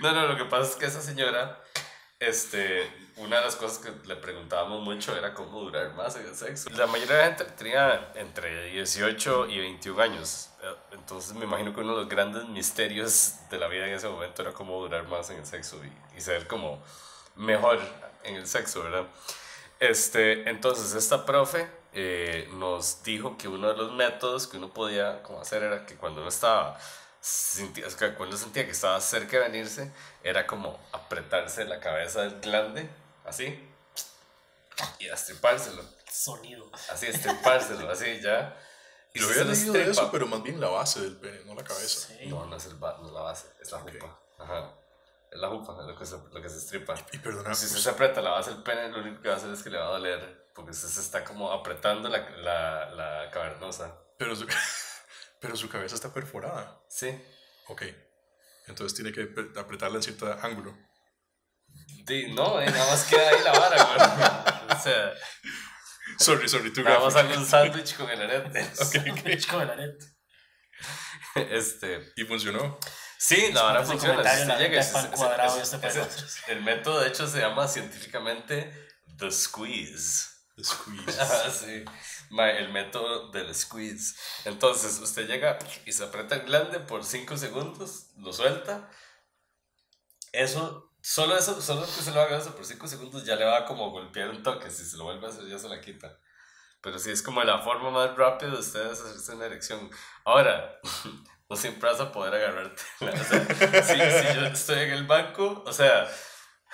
No, 0.00 0.12
no, 0.12 0.26
lo 0.26 0.36
que 0.36 0.44
pasa 0.46 0.70
es 0.70 0.76
que 0.76 0.86
esa 0.86 1.00
señora 1.00 1.62
este, 2.26 2.90
una 3.16 3.38
de 3.38 3.44
las 3.44 3.56
cosas 3.56 3.78
que 3.78 4.08
le 4.08 4.16
preguntábamos 4.16 4.82
mucho 4.82 5.16
era 5.16 5.34
cómo 5.34 5.60
durar 5.60 5.92
más 5.94 6.16
en 6.16 6.26
el 6.26 6.34
sexo. 6.34 6.70
La 6.70 6.86
mayoría 6.86 7.16
de 7.16 7.22
la 7.22 7.28
gente 7.28 7.44
tenía 7.56 8.12
entre 8.14 8.70
18 8.70 9.48
y 9.48 9.58
21 9.58 10.02
años. 10.02 10.50
Entonces 10.92 11.34
me 11.34 11.44
imagino 11.44 11.74
que 11.74 11.80
uno 11.80 11.94
de 11.94 12.00
los 12.02 12.08
grandes 12.08 12.44
misterios 12.46 13.34
de 13.50 13.58
la 13.58 13.68
vida 13.68 13.86
en 13.86 13.94
ese 13.94 14.08
momento 14.08 14.42
era 14.42 14.52
cómo 14.52 14.80
durar 14.80 15.06
más 15.08 15.30
en 15.30 15.38
el 15.38 15.46
sexo 15.46 15.80
y, 15.84 16.18
y 16.18 16.20
ser 16.20 16.46
como 16.46 16.82
mejor 17.36 17.80
en 18.24 18.36
el 18.36 18.46
sexo, 18.46 18.82
¿verdad? 18.82 19.06
Este, 19.80 20.48
entonces 20.48 20.94
esta 20.94 21.26
profe 21.26 21.68
eh, 21.92 22.48
nos 22.54 23.02
dijo 23.02 23.36
que 23.36 23.48
uno 23.48 23.68
de 23.68 23.76
los 23.76 23.92
métodos 23.92 24.46
que 24.46 24.56
uno 24.56 24.72
podía 24.72 25.22
como 25.22 25.40
hacer 25.40 25.62
era 25.62 25.84
que 25.84 25.96
cuando 25.96 26.20
uno 26.20 26.28
estaba 26.28 26.78
sentía, 27.22 27.86
cuando 28.16 28.36
sentía 28.36 28.64
que 28.64 28.72
estaba 28.72 29.00
cerca 29.00 29.38
de 29.38 29.44
venirse, 29.44 29.92
era 30.24 30.46
como 30.46 30.78
apretarse 30.92 31.64
la 31.64 31.78
cabeza 31.78 32.22
del 32.22 32.40
glande, 32.40 32.88
así, 33.24 33.58
y 34.98 35.06
estripárselo. 35.06 35.84
Sonido. 36.10 36.68
Así, 36.90 37.06
estripárselo, 37.06 37.88
así 37.88 38.20
ya. 38.20 38.56
Y 39.14 39.20
lo 39.20 39.28
había 39.28 39.44
leído 39.44 39.72
de 39.72 39.90
eso, 39.90 40.10
pero 40.10 40.26
más 40.26 40.42
bien 40.42 40.60
la 40.60 40.68
base 40.68 41.00
del 41.00 41.16
pene, 41.16 41.44
no 41.44 41.54
la 41.54 41.62
cabeza. 41.62 42.12
No, 42.26 42.46
no 42.46 42.56
es, 42.56 42.66
el 42.66 42.80
no 42.80 43.06
es 43.06 43.12
la 43.12 43.20
base, 43.20 43.48
es 43.60 43.70
la 43.70 43.78
jupa. 43.78 44.18
Ajá. 44.38 44.72
Es 45.30 45.38
la 45.38 45.48
jupa, 45.48 45.76
es 45.80 45.86
lo 45.86 45.96
que 45.96 46.04
se, 46.04 46.16
lo 46.16 46.42
que 46.42 46.48
se 46.48 46.58
estripa. 46.58 46.94
Y, 47.12 47.18
perdona. 47.18 47.54
Si 47.54 47.66
se 47.68 47.88
aprieta 47.88 48.20
la 48.20 48.30
base 48.30 48.50
del 48.50 48.62
pene, 48.62 48.88
lo 48.88 48.98
único 48.98 49.22
que 49.22 49.28
va 49.28 49.34
a 49.34 49.36
hacer 49.38 49.50
es 49.50 49.62
que 49.62 49.70
le 49.70 49.78
va 49.78 49.86
a 49.86 49.92
doler, 49.92 50.48
porque 50.54 50.72
se, 50.72 50.88
se 50.88 51.00
está 51.00 51.24
como 51.24 51.52
apretando 51.52 52.08
la, 52.08 52.28
la, 52.30 52.90
la 52.90 53.30
cavernosa. 53.30 53.94
Pero 54.18 54.34
Pero 55.42 55.56
su 55.56 55.68
cabeza 55.68 55.94
está 55.96 56.14
perforada. 56.14 56.80
Sí. 56.88 57.08
Ok. 57.68 57.82
Entonces 58.68 58.94
tiene 58.96 59.12
que 59.12 59.28
apretarla 59.60 59.96
en 59.96 60.02
cierto 60.02 60.32
ángulo. 60.40 60.74
Sí, 62.06 62.32
no, 62.32 62.60
eh, 62.60 62.66
nada 62.70 62.90
más 62.90 63.04
queda 63.04 63.28
ahí 63.28 63.42
la 63.42 63.52
vara, 63.52 63.84
güey. 63.84 64.78
O 64.78 64.82
sea. 64.82 65.12
Sorry, 66.18 66.48
sorry, 66.48 66.72
tú 66.72 66.82
Nada 66.82 67.00
más 67.00 67.16
hago 67.16 67.34
un 67.34 67.44
sándwich 67.46 67.96
con 67.96 68.08
el 68.08 68.22
arete. 68.22 68.60
Ok, 68.80 69.18
okay. 69.18 69.42
con 69.42 69.62
el 69.62 69.70
arete. 69.70 70.06
Este. 71.34 72.12
¿Y 72.16 72.24
funcionó? 72.24 72.78
Sí, 73.18 73.50
la 73.52 73.62
vara 73.62 73.82
Ese 73.82 73.92
funciona. 73.92 74.22
Si 74.22 74.42
usted 74.42 74.58
llega, 74.58 74.80
este 74.80 74.98
ese- 74.98 75.08
podcast. 75.08 76.48
el 76.48 76.62
método 76.62 77.00
de 77.00 77.08
hecho 77.08 77.26
se 77.26 77.38
llama 77.40 77.66
científicamente 77.68 78.88
The 79.18 79.30
Squeeze. 79.30 80.28
Squeeze. 80.62 81.20
Ajá, 81.20 81.50
sí. 81.50 81.84
Mae, 82.30 82.58
el 82.58 82.72
método 82.72 83.30
del 83.30 83.54
squeeze. 83.54 84.14
Entonces, 84.44 84.98
usted 85.00 85.26
llega 85.26 85.58
y 85.86 85.92
se 85.92 86.04
aprieta 86.04 86.36
el 86.36 86.42
glande 86.42 86.80
por 86.80 87.04
5 87.04 87.36
segundos, 87.36 88.10
lo 88.16 88.32
suelta. 88.32 88.90
Eso, 90.32 90.94
solo 91.00 91.36
eso, 91.36 91.60
solo 91.60 91.82
que 91.82 92.02
se 92.02 92.10
lo 92.12 92.20
haga 92.20 92.38
eso 92.38 92.54
por 92.54 92.64
5 92.64 92.86
segundos 92.86 93.24
ya 93.24 93.36
le 93.36 93.44
va 93.44 93.58
a 93.58 93.64
como 93.64 93.90
golpear 93.90 94.30
un 94.30 94.42
toque. 94.42 94.70
Si 94.70 94.84
se 94.84 94.96
lo 94.96 95.04
vuelve 95.04 95.26
a 95.26 95.30
hacer, 95.30 95.46
ya 95.46 95.58
se 95.58 95.68
la 95.68 95.80
quita. 95.80 96.18
Pero 96.82 96.98
sí, 96.98 97.10
es 97.10 97.22
como 97.22 97.42
la 97.44 97.60
forma 97.60 97.90
más 97.90 98.16
rápida 98.16 98.50
de 98.50 98.58
ustedes 98.58 99.00
hacerse 99.00 99.34
una 99.34 99.46
erección. 99.46 99.90
Ahora, 100.24 100.78
no 101.48 101.56
siempre 101.56 101.90
vas 101.90 102.00
a 102.00 102.12
poder 102.12 102.34
agarrarte. 102.34 102.82
O 103.00 103.24
sea, 103.24 103.82
si, 103.82 103.92
si 103.92 104.34
yo 104.34 104.46
estoy 104.46 104.80
en 104.80 104.90
el 104.90 105.06
banco, 105.06 105.62
o 105.64 105.72
sea, 105.72 106.08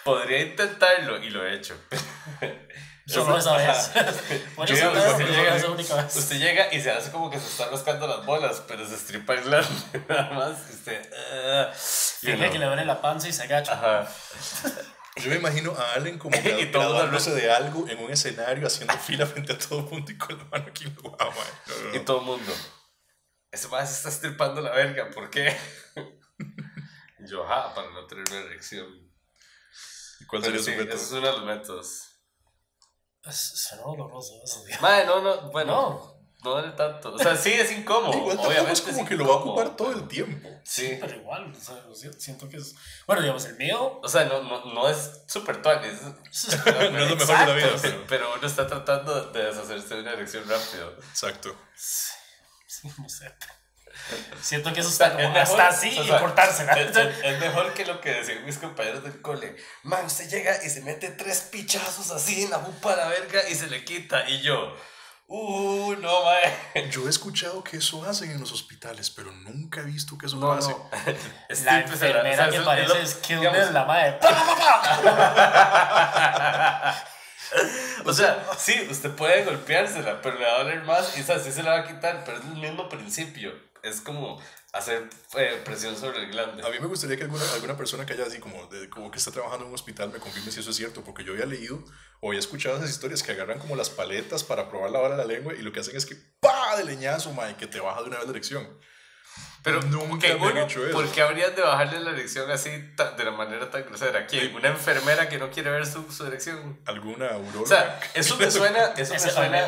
podría 0.05 0.41
intentarlo 0.41 1.19
y 1.23 1.31
lo 1.31 1.47
he 1.47 1.55
hecho. 1.55 1.77
Solo 3.09 3.39
esa 3.39 3.57
vez. 3.57 3.91
Por 4.57 4.69
Yo 4.69 4.75
eso 4.75 4.93
usted 4.93 5.27
llega- 5.29 5.57
esa 5.57 5.71
única 5.71 5.95
vez. 5.95 6.15
Usted 6.17 6.39
llega 6.39 6.73
y 6.75 6.81
se 6.81 6.91
hace 6.91 7.11
como 7.11 7.31
que 7.31 7.39
se 7.41 7.47
está 7.47 7.69
rascando 7.71 8.07
las 8.07 8.25
bolas, 8.27 8.63
pero 8.69 8.87
se 8.87 8.95
estripa 8.97 9.35
el 9.35 9.45
glande 9.45 9.69
nada 10.09 10.31
más. 10.33 10.59
y 10.71 10.75
Usted, 10.75 11.03
you 11.05 12.31
Finge 12.31 12.37
know. 12.39 12.53
que 12.53 12.59
le 12.59 12.67
duele 12.67 12.85
la 12.85 13.01
panza 13.01 13.29
y 13.29 13.33
se 13.33 13.43
agacha. 13.45 13.73
Ajá. 13.73 14.09
Yo 15.17 15.31
me 15.31 15.37
imagino 15.37 15.75
a 15.77 15.95
Allen 15.95 16.19
como 16.19 16.37
todo 16.73 16.81
graduándose 16.93 17.33
de 17.35 17.51
algo 17.51 17.89
en 17.89 17.99
un 18.05 18.11
escenario 18.13 18.67
haciendo 18.67 18.95
fila 18.99 19.27
frente 19.27 19.53
a 19.55 19.59
todo 19.59 19.81
el 19.81 19.85
mundo 19.87 20.13
y 20.13 20.19
con 20.19 20.37
la 20.39 20.45
mano 20.45 20.67
aquí 20.69 20.85
en 20.85 20.95
la. 20.95 21.03
No, 21.03 21.33
no, 21.91 21.95
Y 21.97 22.01
todo 22.01 22.21
el 22.21 22.25
mundo. 22.27 22.53
Ese 23.51 23.67
más 23.69 23.89
se 23.89 23.97
está 23.97 24.09
estripando 24.11 24.61
la 24.61 24.71
verga, 24.73 25.09
¿por 25.11 25.31
qué? 25.31 25.57
Yo, 27.21 27.45
ajá, 27.45 27.75
para 27.75 27.91
no 27.91 28.07
tener 28.07 28.25
una 28.31 28.41
erección. 28.41 28.87
¿Y 30.21 30.25
cuál 30.27 30.43
Pero 30.43 30.59
sería 30.63 30.65
sí, 30.65 30.73
su 30.73 30.79
método? 30.79 30.95
ese 30.97 31.05
es 31.05 31.13
uno 31.13 31.27
de 31.27 31.33
los 31.33 31.45
métodos. 31.45 32.08
Es, 33.29 33.37
suena 33.37 33.85
doloroso 33.85 34.41
eso, 34.43 34.63
tío. 34.65 34.77
Madre, 34.81 35.07
no, 35.07 35.21
no, 35.21 35.51
bueno, 35.51 36.19
no 36.45 36.53
duele 36.53 36.73
tanto. 36.73 37.13
O 37.13 37.19
sea, 37.19 37.37
sí 37.37 37.51
es 37.51 37.73
incómodo. 37.73 38.17
Igual 38.17 38.37
tampoco 38.37 38.49
obviamente 38.49 38.73
es 38.73 38.81
como 38.83 39.03
es 39.03 39.09
que 39.09 39.17
lo 39.17 39.27
va 39.27 39.35
a 39.35 39.37
ocupar 39.39 39.77
todo 39.77 39.93
el 39.93 40.07
tiempo. 40.07 40.49
Sí. 40.65 40.97
Pero 41.01 41.17
igual, 41.17 41.53
o 41.53 41.95
sea, 41.95 42.13
siento 42.17 42.49
que 42.49 42.59
es. 42.59 42.75
Bueno, 43.07 43.23
digamos, 43.23 43.45
el 43.47 43.57
mío. 43.57 44.01
O 44.03 44.09
sea, 44.09 44.25
no, 44.25 44.43
no, 44.43 44.65
no 44.73 44.89
es 44.89 45.23
súper 45.27 45.61
tuanis. 45.63 46.01
No 46.65 46.99
es 47.05 47.11
lo 47.11 47.17
mejor 47.17 47.39
de 47.39 47.47
la 47.47 47.55
vida, 47.55 47.71
pero... 47.81 48.05
Pero 48.07 48.35
uno 48.35 48.47
está 48.47 48.67
tratando 48.67 49.33
de 49.33 49.45
deshacerse 49.45 49.95
de 49.95 50.01
una 50.03 50.13
erección 50.13 50.49
rápido. 50.49 50.93
Exacto. 51.11 51.57
Sí, 51.75 52.13
sí, 52.67 52.93
no 52.99 53.09
sé. 53.09 53.35
Siento 54.41 54.73
que 54.73 54.81
eso 54.81 54.89
está 54.89 55.11
como 55.13 55.21
Es 55.25 55.31
mejor- 55.31 55.61
hasta 55.61 55.69
así 55.69 55.99
o 55.99 56.05
sea, 56.05 56.17
y 56.17 56.21
cortársela. 56.21 56.73
Es, 56.73 56.97
es- 56.97 57.25
es 57.25 57.39
mejor 57.41 57.73
que 57.75 57.85
lo 57.87 58.01
que 58.01 58.13
decían 58.15 58.45
mis 58.45 58.59
compañeros 58.59 59.03
del 59.05 59.21
cole. 59.21 59.57
Man, 59.83 60.05
usted 60.07 60.29
llega 60.29 60.63
y 60.65 60.71
se 60.71 60.81
mete 60.83 61.09
tres 61.11 61.41
pichazos 61.51 62.11
así 62.11 62.45
en 62.45 62.51
la 62.51 62.59
jupa 62.59 62.93
a 62.93 62.97
la 62.97 63.09
verga 63.09 63.41
y 63.49 63.55
se 63.55 63.67
le 63.69 63.85
quita. 63.85 64.29
Y 64.29 64.41
yo, 64.43 64.77
uh, 65.27 65.95
no, 66.01 66.25
mae. 66.25 66.89
Yo 66.91 67.07
he 67.07 67.11
escuchado 67.11 67.63
que 67.65 67.79
eso 67.79 68.05
hacen 68.05 68.31
en 68.31 68.41
los 68.41 68.53
hospitales, 68.53 69.11
pero 69.11 69.31
nunca 69.33 69.81
he 69.81 69.85
visto 69.85 70.17
que 70.17 70.27
eso 70.27 70.37
No, 70.37 70.55
pase. 70.55 70.71
no. 70.71 70.91
Es 71.49 71.63
La 71.65 71.83
tipo, 71.85 71.95
o 71.95 71.99
sea, 71.99 72.09
o 72.09 72.11
enfermera 72.11 72.45
sea, 72.51 72.59
que 72.59 72.65
parece 72.65 72.89
lo- 72.89 72.95
es 72.97 73.15
Kill 73.17 73.39
digamos, 73.41 73.61
Bill, 73.65 73.75
la 73.75 73.85
madre. 73.85 74.19
O 78.05 78.13
sea, 78.13 78.45
sí, 78.59 78.87
usted 78.91 79.11
puede 79.13 79.43
golpeársela, 79.45 80.21
pero 80.21 80.39
le 80.39 80.45
va 80.45 80.53
a 80.53 80.59
doler 80.65 80.83
más 80.83 81.17
y 81.17 81.23
¿sabes? 81.23 81.45
sí 81.45 81.53
se 81.53 81.63
la 81.63 81.71
va 81.73 81.79
a 81.81 81.87
quitar, 81.87 82.23
pero 82.25 82.37
es 82.39 82.45
el 82.45 82.57
mismo 82.57 82.89
principio. 82.91 83.53
Es 83.89 84.01
como 84.01 84.41
hacer 84.73 85.09
eh, 85.37 85.61
presión 85.65 85.97
sobre 85.97 86.25
el 86.25 86.31
glande. 86.31 86.63
A 86.67 86.71
mí 86.71 86.77
me 86.81 86.87
gustaría 86.87 87.17
que 87.17 87.25
alguna, 87.25 87.43
alguna 87.55 87.77
persona 87.77 88.05
que 88.05 88.13
haya 88.13 88.25
así 88.27 88.39
como, 88.39 88.67
de- 88.67 88.89
como 88.91 89.11
que 89.11 89.19
está 89.19 89.31
trabajando 89.31 89.65
en 89.65 89.71
un 89.71 89.75
hospital 89.75 90.11
me 90.13 90.19
confirme 90.19 90.51
si 90.53 90.61
eso 90.61 90.71
es 90.71 90.77
cierto, 90.77 91.03
porque 91.05 91.25
yo 91.25 91.33
había 91.33 91.47
leído 91.47 91.83
o 92.21 92.29
había 92.29 92.41
escuchado 92.41 92.77
esas 92.77 92.91
historias 92.91 93.23
que 93.23 93.33
agarran 93.33 93.59
como 93.59 93.77
las 93.77 93.91
paletas 93.91 94.45
para 94.45 94.69
probar 94.69 94.91
la 94.91 94.99
hora 95.01 95.17
de 95.17 95.25
la 95.27 95.33
lengua 95.33 95.55
y 95.55 95.63
lo 95.63 95.73
que 95.73 95.81
hacen 95.81 95.97
es 95.97 96.05
que 96.07 96.17
¡pa! 96.41 96.77
de 96.77 96.85
leñazo, 96.85 97.33
mae, 97.33 97.57
que 97.57 97.67
te 97.67 97.81
baja 97.81 98.03
de 98.03 98.09
una 98.09 98.17
vez 98.19 98.27
la 98.27 98.33
erección. 98.33 98.79
Pero 99.63 99.83
Nunca 99.83 100.29
han 100.29 100.57
hecho 100.59 100.87
eso. 100.87 100.93
¿por 100.97 101.07
qué 101.11 101.21
habrían 101.21 101.55
de 101.55 101.61
bajarle 101.63 102.01
la 102.01 102.13
erección 102.13 102.51
así 102.51 102.71
ta- 102.97 103.11
de 103.11 103.25
la 103.25 103.33
manera 103.33 103.69
tan 103.71 103.85
grosera? 103.85 104.25
¿Quién? 104.27 104.55
¿Una 104.55 104.69
enfermera 104.69 105.29
que 105.29 105.37
no 105.37 105.51
quiere 105.51 105.71
ver 105.71 105.85
su, 105.85 106.11
su 106.11 106.25
erección? 106.27 106.79
¿Alguna 106.87 107.27
aurora? 107.27 107.61
O 107.61 107.67
sea, 107.67 108.01
eso 108.15 108.37
me 108.37 108.51
suena, 108.51 108.93
eso 108.97 109.13
me 109.15 109.21
suena, 109.21 109.67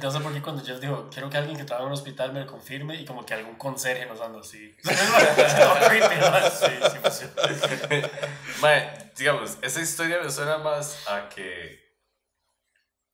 no 0.00 0.10
sé 0.10 0.20
por 0.20 0.32
qué 0.32 0.40
cuando 0.40 0.64
Jeff 0.64 0.78
dijo, 0.80 1.10
quiero 1.12 1.28
que 1.28 1.36
alguien 1.36 1.58
que 1.58 1.64
trabaja 1.64 1.82
en 1.82 1.88
un 1.88 1.94
hospital 1.94 2.32
me 2.32 2.40
lo 2.40 2.46
confirme 2.46 2.94
y 2.94 3.04
como 3.04 3.26
que 3.26 3.34
algún 3.34 3.56
conserje 3.56 4.06
nos 4.06 4.20
anda 4.20 4.40
así. 4.40 4.74
Digamos, 9.18 9.58
esa 9.62 9.80
historia 9.80 10.18
me 10.22 10.30
suena 10.30 10.58
más 10.58 11.06
a 11.08 11.28
que 11.28 11.83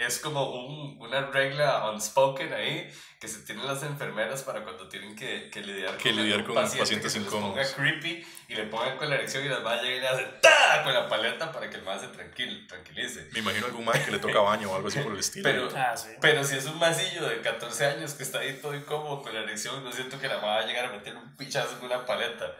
es 0.01 0.19
como 0.19 0.51
un, 0.51 0.97
una 1.01 1.27
regla 1.27 1.91
unspoken 1.91 2.53
ahí 2.55 2.91
que 3.21 3.29
se 3.29 3.41
tienen 3.43 3.67
las 3.67 3.83
enfermeras 3.83 4.43
para 4.43 4.63
cuando 4.65 4.89
tienen 4.89 5.15
que, 5.15 5.51
que 5.51 5.61
lidiar 5.61 5.97
Que 5.99 6.11
con 6.11 6.23
lidiar 6.23 6.45
con 6.45 6.55
paciente 6.55 6.81
pacientes 6.81 7.05
que 7.05 7.11
se 7.11 7.19
les 7.21 7.29
incómodos. 7.29 7.55
ponga 7.69 7.75
creepy 7.75 8.27
y 8.49 8.55
le 8.55 8.65
pongan 8.65 8.97
con 8.97 9.11
la 9.11 9.17
erección 9.17 9.45
y 9.45 9.49
las 9.51 9.63
va 9.65 9.75
a 9.75 9.83
llegar 9.83 9.97
y 9.97 10.01
le 10.01 10.09
hacen 10.09 10.41
¡ta! 10.41 10.83
con 10.85 10.95
la 10.95 11.07
paleta 11.07 11.53
para 11.53 11.69
que 11.69 11.77
el 11.77 11.83
más 11.83 12.01
se 12.01 12.09
tranquil, 12.09 12.67
tranquilice. 12.67 13.29
Me 13.33 13.41
imagino 13.41 13.67
algún 13.67 13.85
mae 13.85 14.03
que 14.03 14.11
le 14.11 14.19
toca 14.21 14.41
baño 14.41 14.71
o 14.73 14.75
algo 14.77 14.89
así 14.89 15.01
por 15.01 15.13
el 15.13 15.19
estilo. 15.19 15.45
Pero, 15.45 15.69
Ah, 15.77 15.95
sí. 15.97 16.09
pero 16.21 16.43
si 16.45 16.57
es 16.57 16.65
un 16.65 16.79
masillo 16.79 17.29
de 17.29 17.43
14 17.43 17.85
años 17.87 18.15
que 18.15 18.23
está 18.23 18.39
ahí 18.39 18.55
todo 18.55 18.75
incómodo 18.75 19.23
con 19.23 19.35
la 19.35 19.41
erección, 19.41 19.85
no 19.85 19.93
siento 19.93 20.19
que 20.19 20.29
la 20.29 20.37
va 20.39 20.59
a 20.61 20.67
llegar 20.67 20.87
a 20.87 20.93
meter 20.93 21.15
un 21.15 21.37
pichazo 21.37 21.77
con 21.79 21.87
una 21.93 22.07
paleta. 22.07 22.57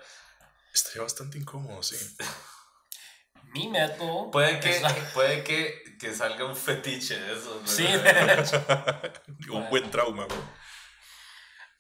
Estaría 0.75 1.03
bastante 1.03 1.39
incómodo, 1.39 1.83
sí. 1.83 1.97
Mi 3.55 3.67
método. 3.69 4.31
Puede 4.31 4.61
que, 4.61 4.81
puede 5.15 5.43
que, 5.43 5.83
que 6.01 6.15
salga 6.15 6.45
un 6.47 6.57
fetiche 6.57 7.19
de 7.21 7.33
eso. 7.35 7.61
Sí, 7.67 7.85
de 7.87 8.35
hecho. 8.41 8.65
Un 9.53 9.69
buen 9.69 9.91
trauma, 9.91 10.25
bro. 10.27 10.43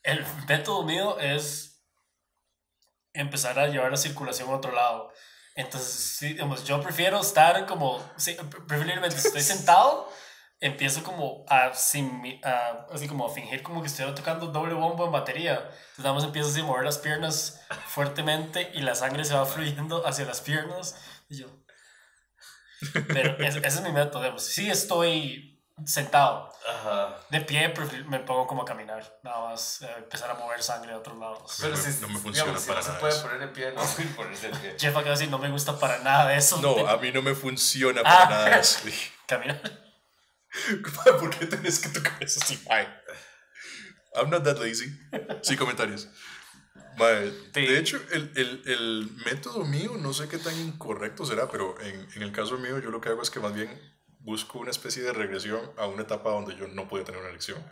El 0.03 0.25
método 0.49 0.83
mío 0.85 1.19
es 1.19 1.83
empezar 3.12 3.59
a 3.59 3.67
llevar 3.69 3.91
la 3.91 3.97
circulación 3.97 4.49
a 4.50 4.57
otro 4.57 4.73
lado. 4.73 5.12
Entonces, 5.55 5.93
sí, 5.93 6.29
digamos, 6.29 6.65
yo 6.65 6.81
prefiero 6.81 7.21
estar 7.21 7.67
como, 7.67 8.03
sí, 8.17 8.35
pre- 8.35 8.61
preferiblemente 8.62 9.19
si 9.19 9.27
estoy 9.27 9.43
sentado, 9.57 10.09
empiezo 10.61 11.03
como 11.03 11.45
a, 11.49 11.73
simi- 11.73 12.41
a- 12.45 12.87
así 12.93 13.09
como 13.09 13.27
a 13.27 13.33
fingir 13.35 13.62
como 13.62 13.81
que 13.81 13.89
estoy 13.89 14.15
tocando 14.15 14.47
doble 14.47 14.75
bombo 14.75 15.07
en 15.07 15.12
batería. 15.12 15.55
Entonces, 15.55 15.99
nada 15.99 16.12
más 16.15 16.25
empiezo 16.25 16.49
así 16.50 16.61
a 16.61 16.65
mover 16.65 16.85
las 16.85 16.99
piernas 16.99 17.61
fuertemente 17.89 18.71
y 18.75 18.81
la 18.83 18.95
sangre 18.95 19.25
se 19.25 19.35
va 19.35 19.45
fluyendo 19.45 20.07
hacia 20.07 20.25
las 20.25 20.41
piernas. 20.41 20.95
Y 21.29 21.39
yo... 21.39 21.47
Pero 23.09 23.37
ese, 23.45 23.59
ese 23.59 23.69
es 23.69 23.81
mi 23.83 23.93
método, 23.93 24.23
digamos. 24.23 24.43
Sí 24.45 24.71
estoy 24.71 25.47
sentado, 25.87 26.53
Ajá. 26.69 27.17
de 27.31 27.41
pie 27.41 27.73
prefi- 27.75 28.05
me 28.05 28.19
pongo 28.21 28.47
como 28.47 28.63
a 28.63 28.65
caminar, 28.67 29.19
nada 29.23 29.49
más 29.51 29.81
eh, 29.81 29.89
empezar 29.99 30.31
a 30.31 30.35
mover 30.35 30.63
sangre 30.63 30.93
a 30.93 30.99
otros 30.99 31.17
lados. 31.19 31.57
Pero 31.59 31.75
No 31.77 31.83
me- 31.83 31.93
si, 31.93 32.01
no 32.03 32.09
me 32.09 32.19
funciona 32.19 32.53
digamos, 32.53 32.63
si 32.63 32.69
para 32.69 32.81
no 32.81 32.85
se 32.85 32.89
nada 32.91 33.01
puede 33.01 33.13
eso. 33.15 33.23
poner 33.23 33.39
de 33.41 33.49
pie, 33.49 33.73
no 33.73 33.83
puede 33.83 34.09
ponerse 34.11 34.49
de 34.51 34.59
pie. 34.59 34.71
Jeff 34.79 34.91
acaba 34.91 35.05
de 35.05 35.11
decir, 35.13 35.31
no 35.31 35.39
me 35.39 35.49
gusta 35.51 35.79
para 35.79 35.99
nada 36.01 36.29
de 36.29 36.37
eso. 36.37 36.61
No, 36.61 36.87
a 36.87 36.97
mí 36.99 37.11
no 37.13 37.23
me 37.23 37.35
funciona 37.35 38.03
para 38.03 38.23
Ah. 38.25 38.29
nada 38.31 38.59
eso. 38.59 38.81
caminar. 39.27 39.61
¿Por 41.19 41.31
qué 41.39 41.47
tenés 41.47 41.79
que 41.79 41.89
tocar 41.89 42.17
eso 42.23 42.41
así, 42.43 42.63
mae? 42.69 42.87
I'm 44.17 44.29
not 44.29 44.43
that 44.45 44.59
lazy. 44.59 44.87
Sí, 45.43 45.57
comentarios. 45.57 46.09
Mae, 46.99 47.31
Sí. 47.55 47.67
De 47.67 47.79
hecho, 47.79 48.01
el, 48.13 48.33
el, 48.37 48.63
el 48.67 49.11
método 49.25 49.65
mío, 49.65 49.97
no 49.99 50.13
sé 50.13 50.29
qué 50.29 50.39
tan 50.39 50.59
incorrecto 50.59 51.25
será, 51.25 51.49
pero 51.51 51.81
en, 51.81 52.07
en 52.15 52.23
el 52.23 52.33
caso 52.33 52.59
mío, 52.59 52.79
yo 52.79 52.91
lo 52.91 53.01
que 53.01 53.09
hago 53.09 53.23
es 53.23 53.31
que 53.31 53.41
más 53.41 53.55
bien 53.55 53.71
busco 54.19 54.59
una 54.59 54.71
especie 54.71 55.03
de 55.03 55.13
regresión 55.13 55.61
a 55.79 55.87
una 55.87 56.03
etapa 56.03 56.31
donde 56.31 56.57
yo 56.57 56.69
no 56.69 56.89
podía 56.89 57.05
tener 57.05 57.21
una 57.21 57.31
elección. 57.31 57.65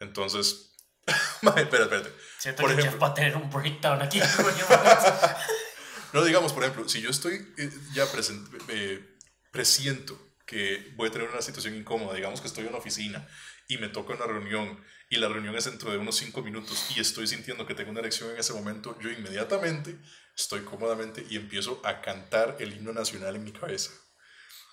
Entonces, 0.00 0.74
mae, 1.42 1.62
espera, 1.62 1.84
espérate. 1.84 2.12
Siento 2.38 2.62
Por 2.62 2.74
que 2.74 2.80
ejemplo- 2.82 3.00
va 3.00 3.08
a 3.08 3.14
tener 3.14 3.36
un 3.36 3.50
breakdown 3.50 4.02
aquí. 4.02 4.20
No, 6.12 6.24
digamos, 6.24 6.54
por 6.54 6.62
ejemplo, 6.64 6.88
si 6.88 7.02
yo 7.02 7.10
estoy 7.10 7.34
eh, 7.58 7.70
ya 7.92 8.06
presen- 8.06 8.48
eh, 8.68 9.16
presiento 9.50 10.18
que 10.46 10.92
voy 10.96 11.08
a 11.08 11.12
tener 11.12 11.28
una 11.28 11.42
situación 11.42 11.74
incómoda, 11.76 12.14
digamos 12.14 12.40
que 12.40 12.46
estoy 12.46 12.62
en 12.64 12.70
una 12.70 12.78
oficina 12.78 13.28
y 13.68 13.76
me 13.76 13.88
toca 13.88 14.14
una 14.14 14.24
reunión 14.26 14.82
y 15.10 15.16
la 15.16 15.28
reunión 15.28 15.56
es 15.56 15.64
dentro 15.64 15.90
de 15.90 15.98
unos 15.98 16.16
cinco 16.16 16.42
minutos 16.42 16.90
y 16.94 17.00
estoy 17.00 17.26
sintiendo 17.26 17.66
que 17.66 17.74
tengo 17.74 17.90
una 17.90 18.00
erección 18.00 18.30
en 18.30 18.38
ese 18.38 18.52
momento, 18.52 18.98
yo 19.00 19.10
inmediatamente 19.10 19.98
estoy 20.36 20.60
cómodamente 20.60 21.24
y 21.28 21.36
empiezo 21.36 21.80
a 21.84 22.00
cantar 22.00 22.56
el 22.60 22.74
himno 22.74 22.92
nacional 22.92 23.36
en 23.36 23.44
mi 23.44 23.52
cabeza. 23.52 23.90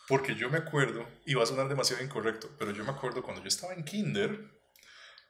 Porque 0.08 0.36
yo 0.36 0.50
me 0.50 0.60
acuerdo, 0.60 1.08
y 1.26 1.34
va 1.34 1.44
a 1.44 1.48
sonar 1.48 1.68
demasiado 1.68 2.04
incorrecto, 2.04 2.50
pero 2.60 2.72
yo 2.72 2.84
me 2.84 2.92
acuerdo 2.92 3.24
cuando 3.24 3.42
yo 3.42 3.48
estaba 3.48 3.74
en 3.74 3.84
kinder 3.84 4.52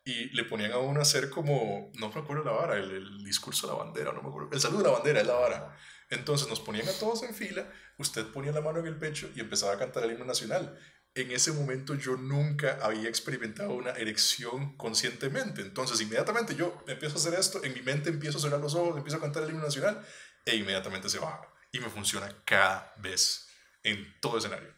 y 0.04 0.30
le 0.36 0.44
ponían 0.44 0.72
a 0.74 0.80
uno 0.80 1.00
a 1.00 1.04
hacer 1.04 1.30
como, 1.30 1.92
no 1.96 2.10
me 2.10 2.20
acuerdo 2.20 2.44
la 2.44 2.52
vara, 2.52 2.78
el, 2.78 2.92
el 2.92 3.24
discurso 3.24 3.68
de 3.68 3.74
la 3.74 3.80
bandera, 3.84 4.12
no 4.12 4.22
me 4.22 4.30
acuerdo, 4.30 4.50
el 4.52 4.60
saludo 4.60 4.80
de 4.80 4.90
la 4.90 4.96
bandera 4.96 5.22
es 5.22 5.28
la 5.28 5.34
vara. 5.34 5.78
Entonces 6.10 6.48
nos 6.48 6.60
ponían 6.60 6.88
a 6.88 6.94
todos 6.94 7.24
en 7.24 7.34
fila, 7.34 7.72
usted 7.98 8.26
ponía 8.28 8.52
la 8.52 8.62
mano 8.62 8.80
en 8.80 8.88
el 8.88 8.98
pecho 8.98 9.30
y 9.36 9.40
empezaba 9.40 9.74
a 9.74 9.78
cantar 9.78 10.04
el 10.04 10.12
himno 10.12 10.26
nacional. 10.26 10.78
En 11.16 11.32
ese 11.32 11.54
momento 11.54 11.96
yo 11.96 12.18
nunca 12.18 12.78
había 12.82 13.08
experimentado 13.08 13.74
una 13.74 13.92
erección 13.92 14.76
conscientemente. 14.76 15.62
Entonces, 15.62 16.02
inmediatamente 16.02 16.56
yo 16.56 16.84
empiezo 16.88 17.16
a 17.16 17.20
hacer 17.20 17.34
esto, 17.36 17.64
en 17.64 17.74
mi 17.74 17.82
mente 17.82 18.10
empiezo 18.10 18.38
a 18.38 18.42
cerrar 18.42 18.60
los 18.60 18.76
ojos, 18.76 18.98
empiezo 18.98 19.18
a 19.18 19.22
cantar 19.22 19.44
el 19.44 19.50
himno 19.50 19.64
nacional 19.64 20.06
e 20.46 20.58
inmediatamente 20.58 21.10
se 21.10 21.20
baja. 21.20 21.48
Y 21.72 21.80
me 21.80 21.90
funciona 21.90 22.30
cada 22.46 22.94
vez 22.98 23.48
en 23.84 24.14
todo 24.20 24.38
escenario. 24.38 24.74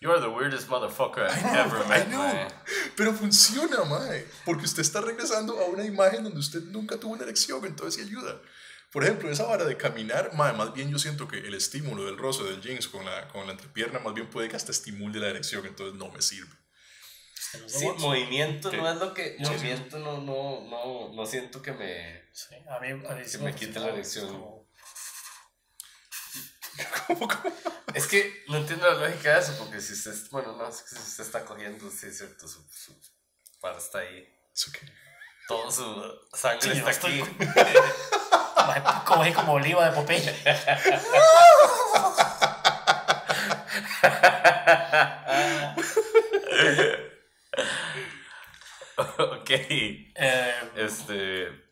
You 0.00 0.10
are 0.10 0.20
the 0.20 0.28
weirdest 0.28 0.68
motherfucker 0.68 1.24
I've 1.24 1.38
I 1.38 1.52
know, 1.52 1.64
ever 1.66 1.84
I 1.84 1.88
met, 1.88 2.08
know. 2.08 2.18
mae. 2.18 2.48
Pero 2.96 3.12
funciona, 3.12 3.84
mae. 3.84 4.26
Porque 4.44 4.64
usted 4.64 4.82
está 4.82 5.00
regresando 5.00 5.58
a 5.60 5.66
una 5.66 5.84
imagen 5.84 6.24
donde 6.24 6.40
usted 6.40 6.62
nunca 6.64 6.98
tuvo 6.98 7.12
una 7.12 7.24
erección, 7.24 7.64
entonces 7.64 8.02
sí 8.02 8.08
ayuda. 8.08 8.40
Por 8.94 9.02
ejemplo, 9.04 9.28
esa 9.30 9.44
vara 9.44 9.64
de 9.64 9.76
caminar, 9.76 10.32
más 10.34 10.72
bien 10.72 10.90
yo 10.90 10.98
siento 11.00 11.26
que 11.28 11.38
el 11.38 11.52
estímulo 11.54 12.04
del 12.06 12.16
roce 12.16 12.44
del 12.44 12.62
jeans 12.62 12.86
con 12.88 13.04
la, 13.04 13.26
con 13.28 13.44
la 13.46 13.52
entrepierna, 13.52 13.98
más 13.98 14.14
bien 14.14 14.30
puede 14.30 14.48
que 14.48 14.54
hasta 14.56 14.70
estimule 14.70 15.18
la 15.18 15.28
erección, 15.28 15.66
entonces 15.66 15.96
no 15.98 16.08
me 16.12 16.22
sirve. 16.22 16.54
Sí, 17.66 17.86
movimiento 17.98 18.70
¿Qué? 18.70 18.76
no 18.78 18.88
es 18.90 18.96
lo 18.96 19.12
que. 19.12 19.36
Movimiento 19.40 19.98
no, 19.98 20.18
no, 20.20 20.60
no, 20.70 21.12
no 21.12 21.26
siento 21.26 21.60
que 21.60 21.72
me. 21.72 22.22
Sí, 22.32 22.54
a 22.68 22.78
mí, 22.80 22.90
a 22.90 23.14
mí 23.14 23.24
sí 23.24 23.38
Que 23.38 23.44
me 23.44 23.54
quite 23.54 23.78
la 23.80 23.88
erección. 23.90 24.26
es 24.26 24.32
como- 24.32 24.64
¿Cómo, 27.06 27.28
cómo? 27.28 27.54
Es 27.94 28.06
que 28.08 28.44
no 28.48 28.56
entiendo 28.58 28.90
la 28.92 29.08
lógica 29.08 29.34
de 29.34 29.40
eso, 29.40 29.56
porque 29.58 29.80
si 29.80 29.92
usted. 29.92 30.14
Bueno, 30.32 30.56
no, 30.56 30.70
si 30.72 30.82
usted 30.96 31.22
está 31.24 31.44
cogiendo, 31.44 31.88
sí, 31.90 32.06
es 32.06 32.18
cierto, 32.18 32.48
su, 32.48 32.60
su 32.70 32.92
para 33.60 33.78
está 33.78 33.98
ahí. 33.98 34.28
¿Eso 34.52 34.70
qué? 34.72 34.80
Todo 35.46 35.70
su 35.70 36.36
sangre 36.36 36.72
Sí, 36.72 36.78
está 36.78 36.90
estoy- 36.90 37.22
Mae, 38.66 38.82
Coge 39.04 39.32
como 39.32 39.52
oliva 39.54 39.84
de 39.88 39.92
Popeye. 39.92 40.34
ok. 49.18 49.50
Eh, 49.50 50.54
Este. 50.76 51.64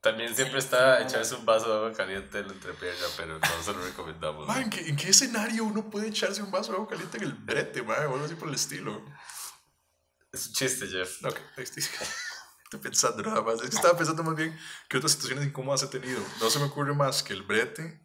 También 0.00 0.36
siempre 0.36 0.60
está 0.60 1.00
echarse 1.02 1.34
un 1.34 1.44
vaso 1.44 1.68
de 1.68 1.74
agua 1.78 1.92
caliente 1.92 2.38
en 2.38 2.46
la 2.46 2.52
entrepierna, 2.52 3.06
pero 3.16 3.40
no 3.40 3.62
se 3.64 3.72
lo 3.72 3.84
recomendamos. 3.84 4.46
Mae, 4.46 4.62
¿en, 4.62 4.70
qué, 4.70 4.80
en 4.88 4.94
qué 4.94 5.08
escenario 5.08 5.64
uno 5.64 5.90
puede 5.90 6.08
echarse 6.08 6.42
un 6.42 6.50
vaso 6.52 6.70
de 6.70 6.76
agua 6.76 6.88
caliente 6.88 7.16
en 7.18 7.24
el 7.24 7.32
brete, 7.32 7.82
mae, 7.82 8.06
o 8.06 8.12
algo 8.14 8.24
así 8.24 8.36
por 8.36 8.48
el 8.48 8.54
estilo? 8.54 9.04
Es 10.32 10.46
un 10.46 10.52
chiste, 10.52 10.86
Jeff. 10.86 11.18
Que- 11.22 11.62
estoy, 12.66 12.80
pensando 12.80 13.22
nada 13.22 13.42
más. 13.42 13.56
Es 13.62 13.70
que 13.70 13.76
estaba 13.76 13.96
pensando 13.96 14.22
más 14.22 14.36
bien 14.36 14.58
qué 14.88 14.98
otras 14.98 15.12
situaciones 15.12 15.46
incómodas 15.46 15.82
he 15.82 15.88
tenido. 15.88 16.20
No 16.40 16.50
se 16.50 16.58
me 16.58 16.66
ocurre 16.66 16.94
más 16.94 17.22
que 17.22 17.32
el 17.32 17.42
brete. 17.42 18.00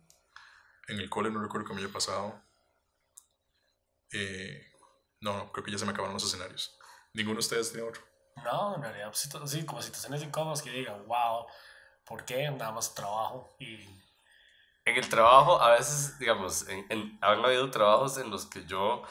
En 0.87 0.99
el 0.99 1.09
cole 1.09 1.29
no 1.29 1.41
recuerdo 1.41 1.67
que 1.67 1.73
me 1.73 1.81
haya 1.81 1.91
pasado. 1.93 2.41
Eh, 4.11 4.61
no, 5.21 5.37
no, 5.37 5.51
creo 5.51 5.63
que 5.63 5.71
ya 5.71 5.77
se 5.77 5.85
me 5.85 5.91
acabaron 5.91 6.13
los 6.13 6.23
escenarios. 6.23 6.77
Ninguno 7.13 7.35
de 7.35 7.39
ustedes 7.41 7.71
tiene 7.71 7.87
otro. 7.87 8.01
no, 8.43 8.75
en 8.75 8.81
realidad, 8.81 9.11
pues, 9.11 9.29
sí, 9.51 9.65
como 9.65 9.81
situaciones 9.81 10.23
incómodas 10.23 10.61
que 10.61 10.71
digan, 10.71 11.05
wow, 11.07 11.45
¿por 12.05 12.25
qué? 12.25 12.49
Nada 12.51 12.71
más 12.71 12.93
trabajo 12.95 13.55
y 13.59 13.75
En 14.85 14.95
el 14.97 15.07
trabajo, 15.09 15.61
a 15.61 15.71
veces, 15.71 16.17
digamos, 16.17 16.67
en, 16.67 16.85
en- 16.89 17.17
han 17.21 17.45
habido 17.45 17.69
trabajos 17.69 18.17
en 18.17 18.29
los 18.31 18.45
que 18.47 18.65
yo 18.65 19.03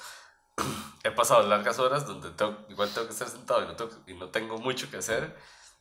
he 1.05 1.11
pasado 1.11 1.47
largas 1.47 1.79
horas 1.79 2.07
donde 2.07 2.31
tengo- 2.31 2.59
igual 2.69 2.91
tengo 2.93 3.07
que 3.07 3.13
estar 3.13 3.29
sentado 3.29 3.63
y 3.63 3.67
no, 3.67 3.77
tengo- 3.77 3.99
y 4.07 4.15
no 4.15 4.29
tengo 4.29 4.59
mucho 4.59 4.91
que 4.91 4.99
hacer, 4.99 5.37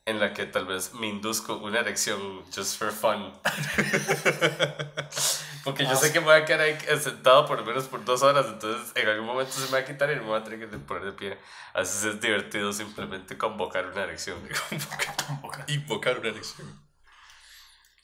en 0.06 0.20
la 0.20 0.34
que 0.34 0.46
tal 0.46 0.66
vez 0.66 0.94
me 0.94 1.08
induzco 1.08 1.56
una 1.58 1.80
erección 1.82 2.44
just 2.56 2.78
for 2.80 2.92
fun. 2.92 3.34
Porque 5.64 5.86
yo 5.86 5.96
sé 5.96 6.12
que 6.14 6.20
me 6.20 6.28
voy 6.28 6.36
a 6.36 6.46
quedar 6.46 6.62
ahí 6.62 6.78
sentado 7.00 7.46
por 7.46 7.60
lo 7.60 7.66
menos 7.66 7.86
por 7.86 8.04
dos 8.06 8.24
horas, 8.24 8.46
entonces 8.48 8.92
en 8.96 9.08
algún 9.10 9.26
momento 9.28 9.52
se 9.52 9.66
me 9.66 9.72
va 9.74 9.78
a 9.80 9.86
quitar 9.86 10.10
y 10.12 10.16
me 10.16 10.22
voy 10.22 10.40
a 10.40 10.44
tener 10.44 10.60
que 10.60 10.68
poner 10.78 11.04
de 11.04 11.12
pie. 11.12 11.38
Así 11.74 12.08
es 12.08 12.20
divertido 12.22 12.72
simplemente 12.74 13.38
convocar 13.38 13.86
una 13.88 14.04
erección. 14.04 14.38
Invocar 15.68 16.20
una 16.20 16.30
elección. 16.30 16.82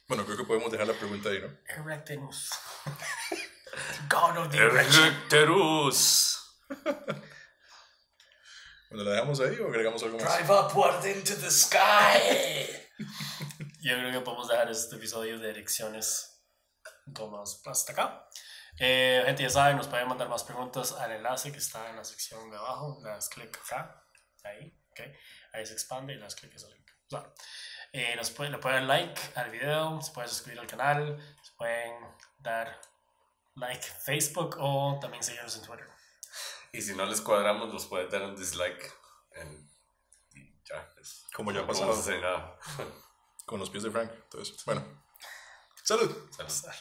Bueno, 0.06 0.24
creo 0.24 0.36
que 0.36 0.44
podemos 0.44 0.70
dejar 0.70 0.86
la 0.86 0.94
pregunta 0.94 1.30
ahí, 1.30 1.40
¿no? 1.40 1.48
Erectenus. 1.82 2.50
God 4.08 4.36
of 4.38 4.50
the 4.50 4.58
erection. 4.58 5.16
Bueno, 8.88 9.02
¿la 9.02 9.10
dejamos 9.16 9.40
ahí 9.40 9.58
o 9.58 9.66
agregamos 9.66 10.00
algo 10.04 10.16
más? 10.16 10.38
Drive 10.38 10.60
upward 10.60 11.04
into 11.06 11.34
the 11.36 11.50
sky. 11.50 12.68
Yo 13.80 13.98
creo 13.98 14.12
que 14.12 14.20
podemos 14.20 14.46
dejar 14.46 14.70
este 14.70 14.94
episodio 14.94 15.40
de 15.40 15.50
elecciones 15.50 16.40
incómodas 17.06 17.60
hasta 17.66 17.92
acá. 17.92 18.28
Eh, 18.78 19.22
gente, 19.26 19.42
ya 19.42 19.50
saben, 19.50 19.76
nos 19.76 19.88
pueden 19.88 20.06
mandar 20.06 20.28
más 20.28 20.44
preguntas 20.44 20.92
al 20.92 21.10
enlace 21.10 21.50
que 21.50 21.58
está 21.58 21.90
en 21.90 21.96
la 21.96 22.04
sección 22.04 22.48
de 22.48 22.56
abajo. 22.56 23.00
Las 23.02 23.28
clic 23.28 23.58
acá, 23.64 24.04
ahí, 24.44 24.72
ok. 24.90 25.00
Ahí 25.52 25.66
se 25.66 25.72
expande 25.72 26.14
y 26.14 26.18
las 26.18 26.36
clic 26.36 26.54
ese 26.54 26.68
link. 26.68 26.88
Claro. 27.08 27.34
Eh, 27.92 28.14
nos 28.14 28.30
pueden, 28.30 28.52
le 28.52 28.58
pueden 28.58 28.86
dar 28.86 28.98
like 28.98 29.20
al 29.34 29.50
video, 29.50 30.00
se 30.00 30.12
pueden 30.12 30.28
suscribir 30.30 30.60
al 30.60 30.66
canal, 30.66 31.36
se 31.42 31.52
pueden 31.56 31.94
dar 32.38 32.80
like 33.56 33.84
en 33.86 33.94
Facebook 34.00 34.56
o 34.60 34.98
también 35.00 35.24
seguirnos 35.24 35.56
en 35.56 35.62
Twitter. 35.62 35.95
Y 36.76 36.82
si 36.82 36.94
no 36.94 37.06
les 37.06 37.22
cuadramos, 37.22 37.72
nos 37.72 37.86
pueden 37.86 38.10
dar 38.10 38.22
un 38.22 38.36
dislike. 38.36 38.92
En, 39.32 39.70
y 40.34 40.62
ya, 40.62 40.90
pues, 40.94 41.24
Como 41.34 41.50
ya 41.50 41.66
pasó. 41.66 41.86
nada. 42.20 42.58
Con 43.46 43.60
los 43.60 43.70
pies 43.70 43.84
de 43.84 43.90
Frank. 43.90 44.10
Entonces, 44.12 44.62
bueno. 44.66 44.84
Salud. 45.82 46.10
Salud. 46.30 46.74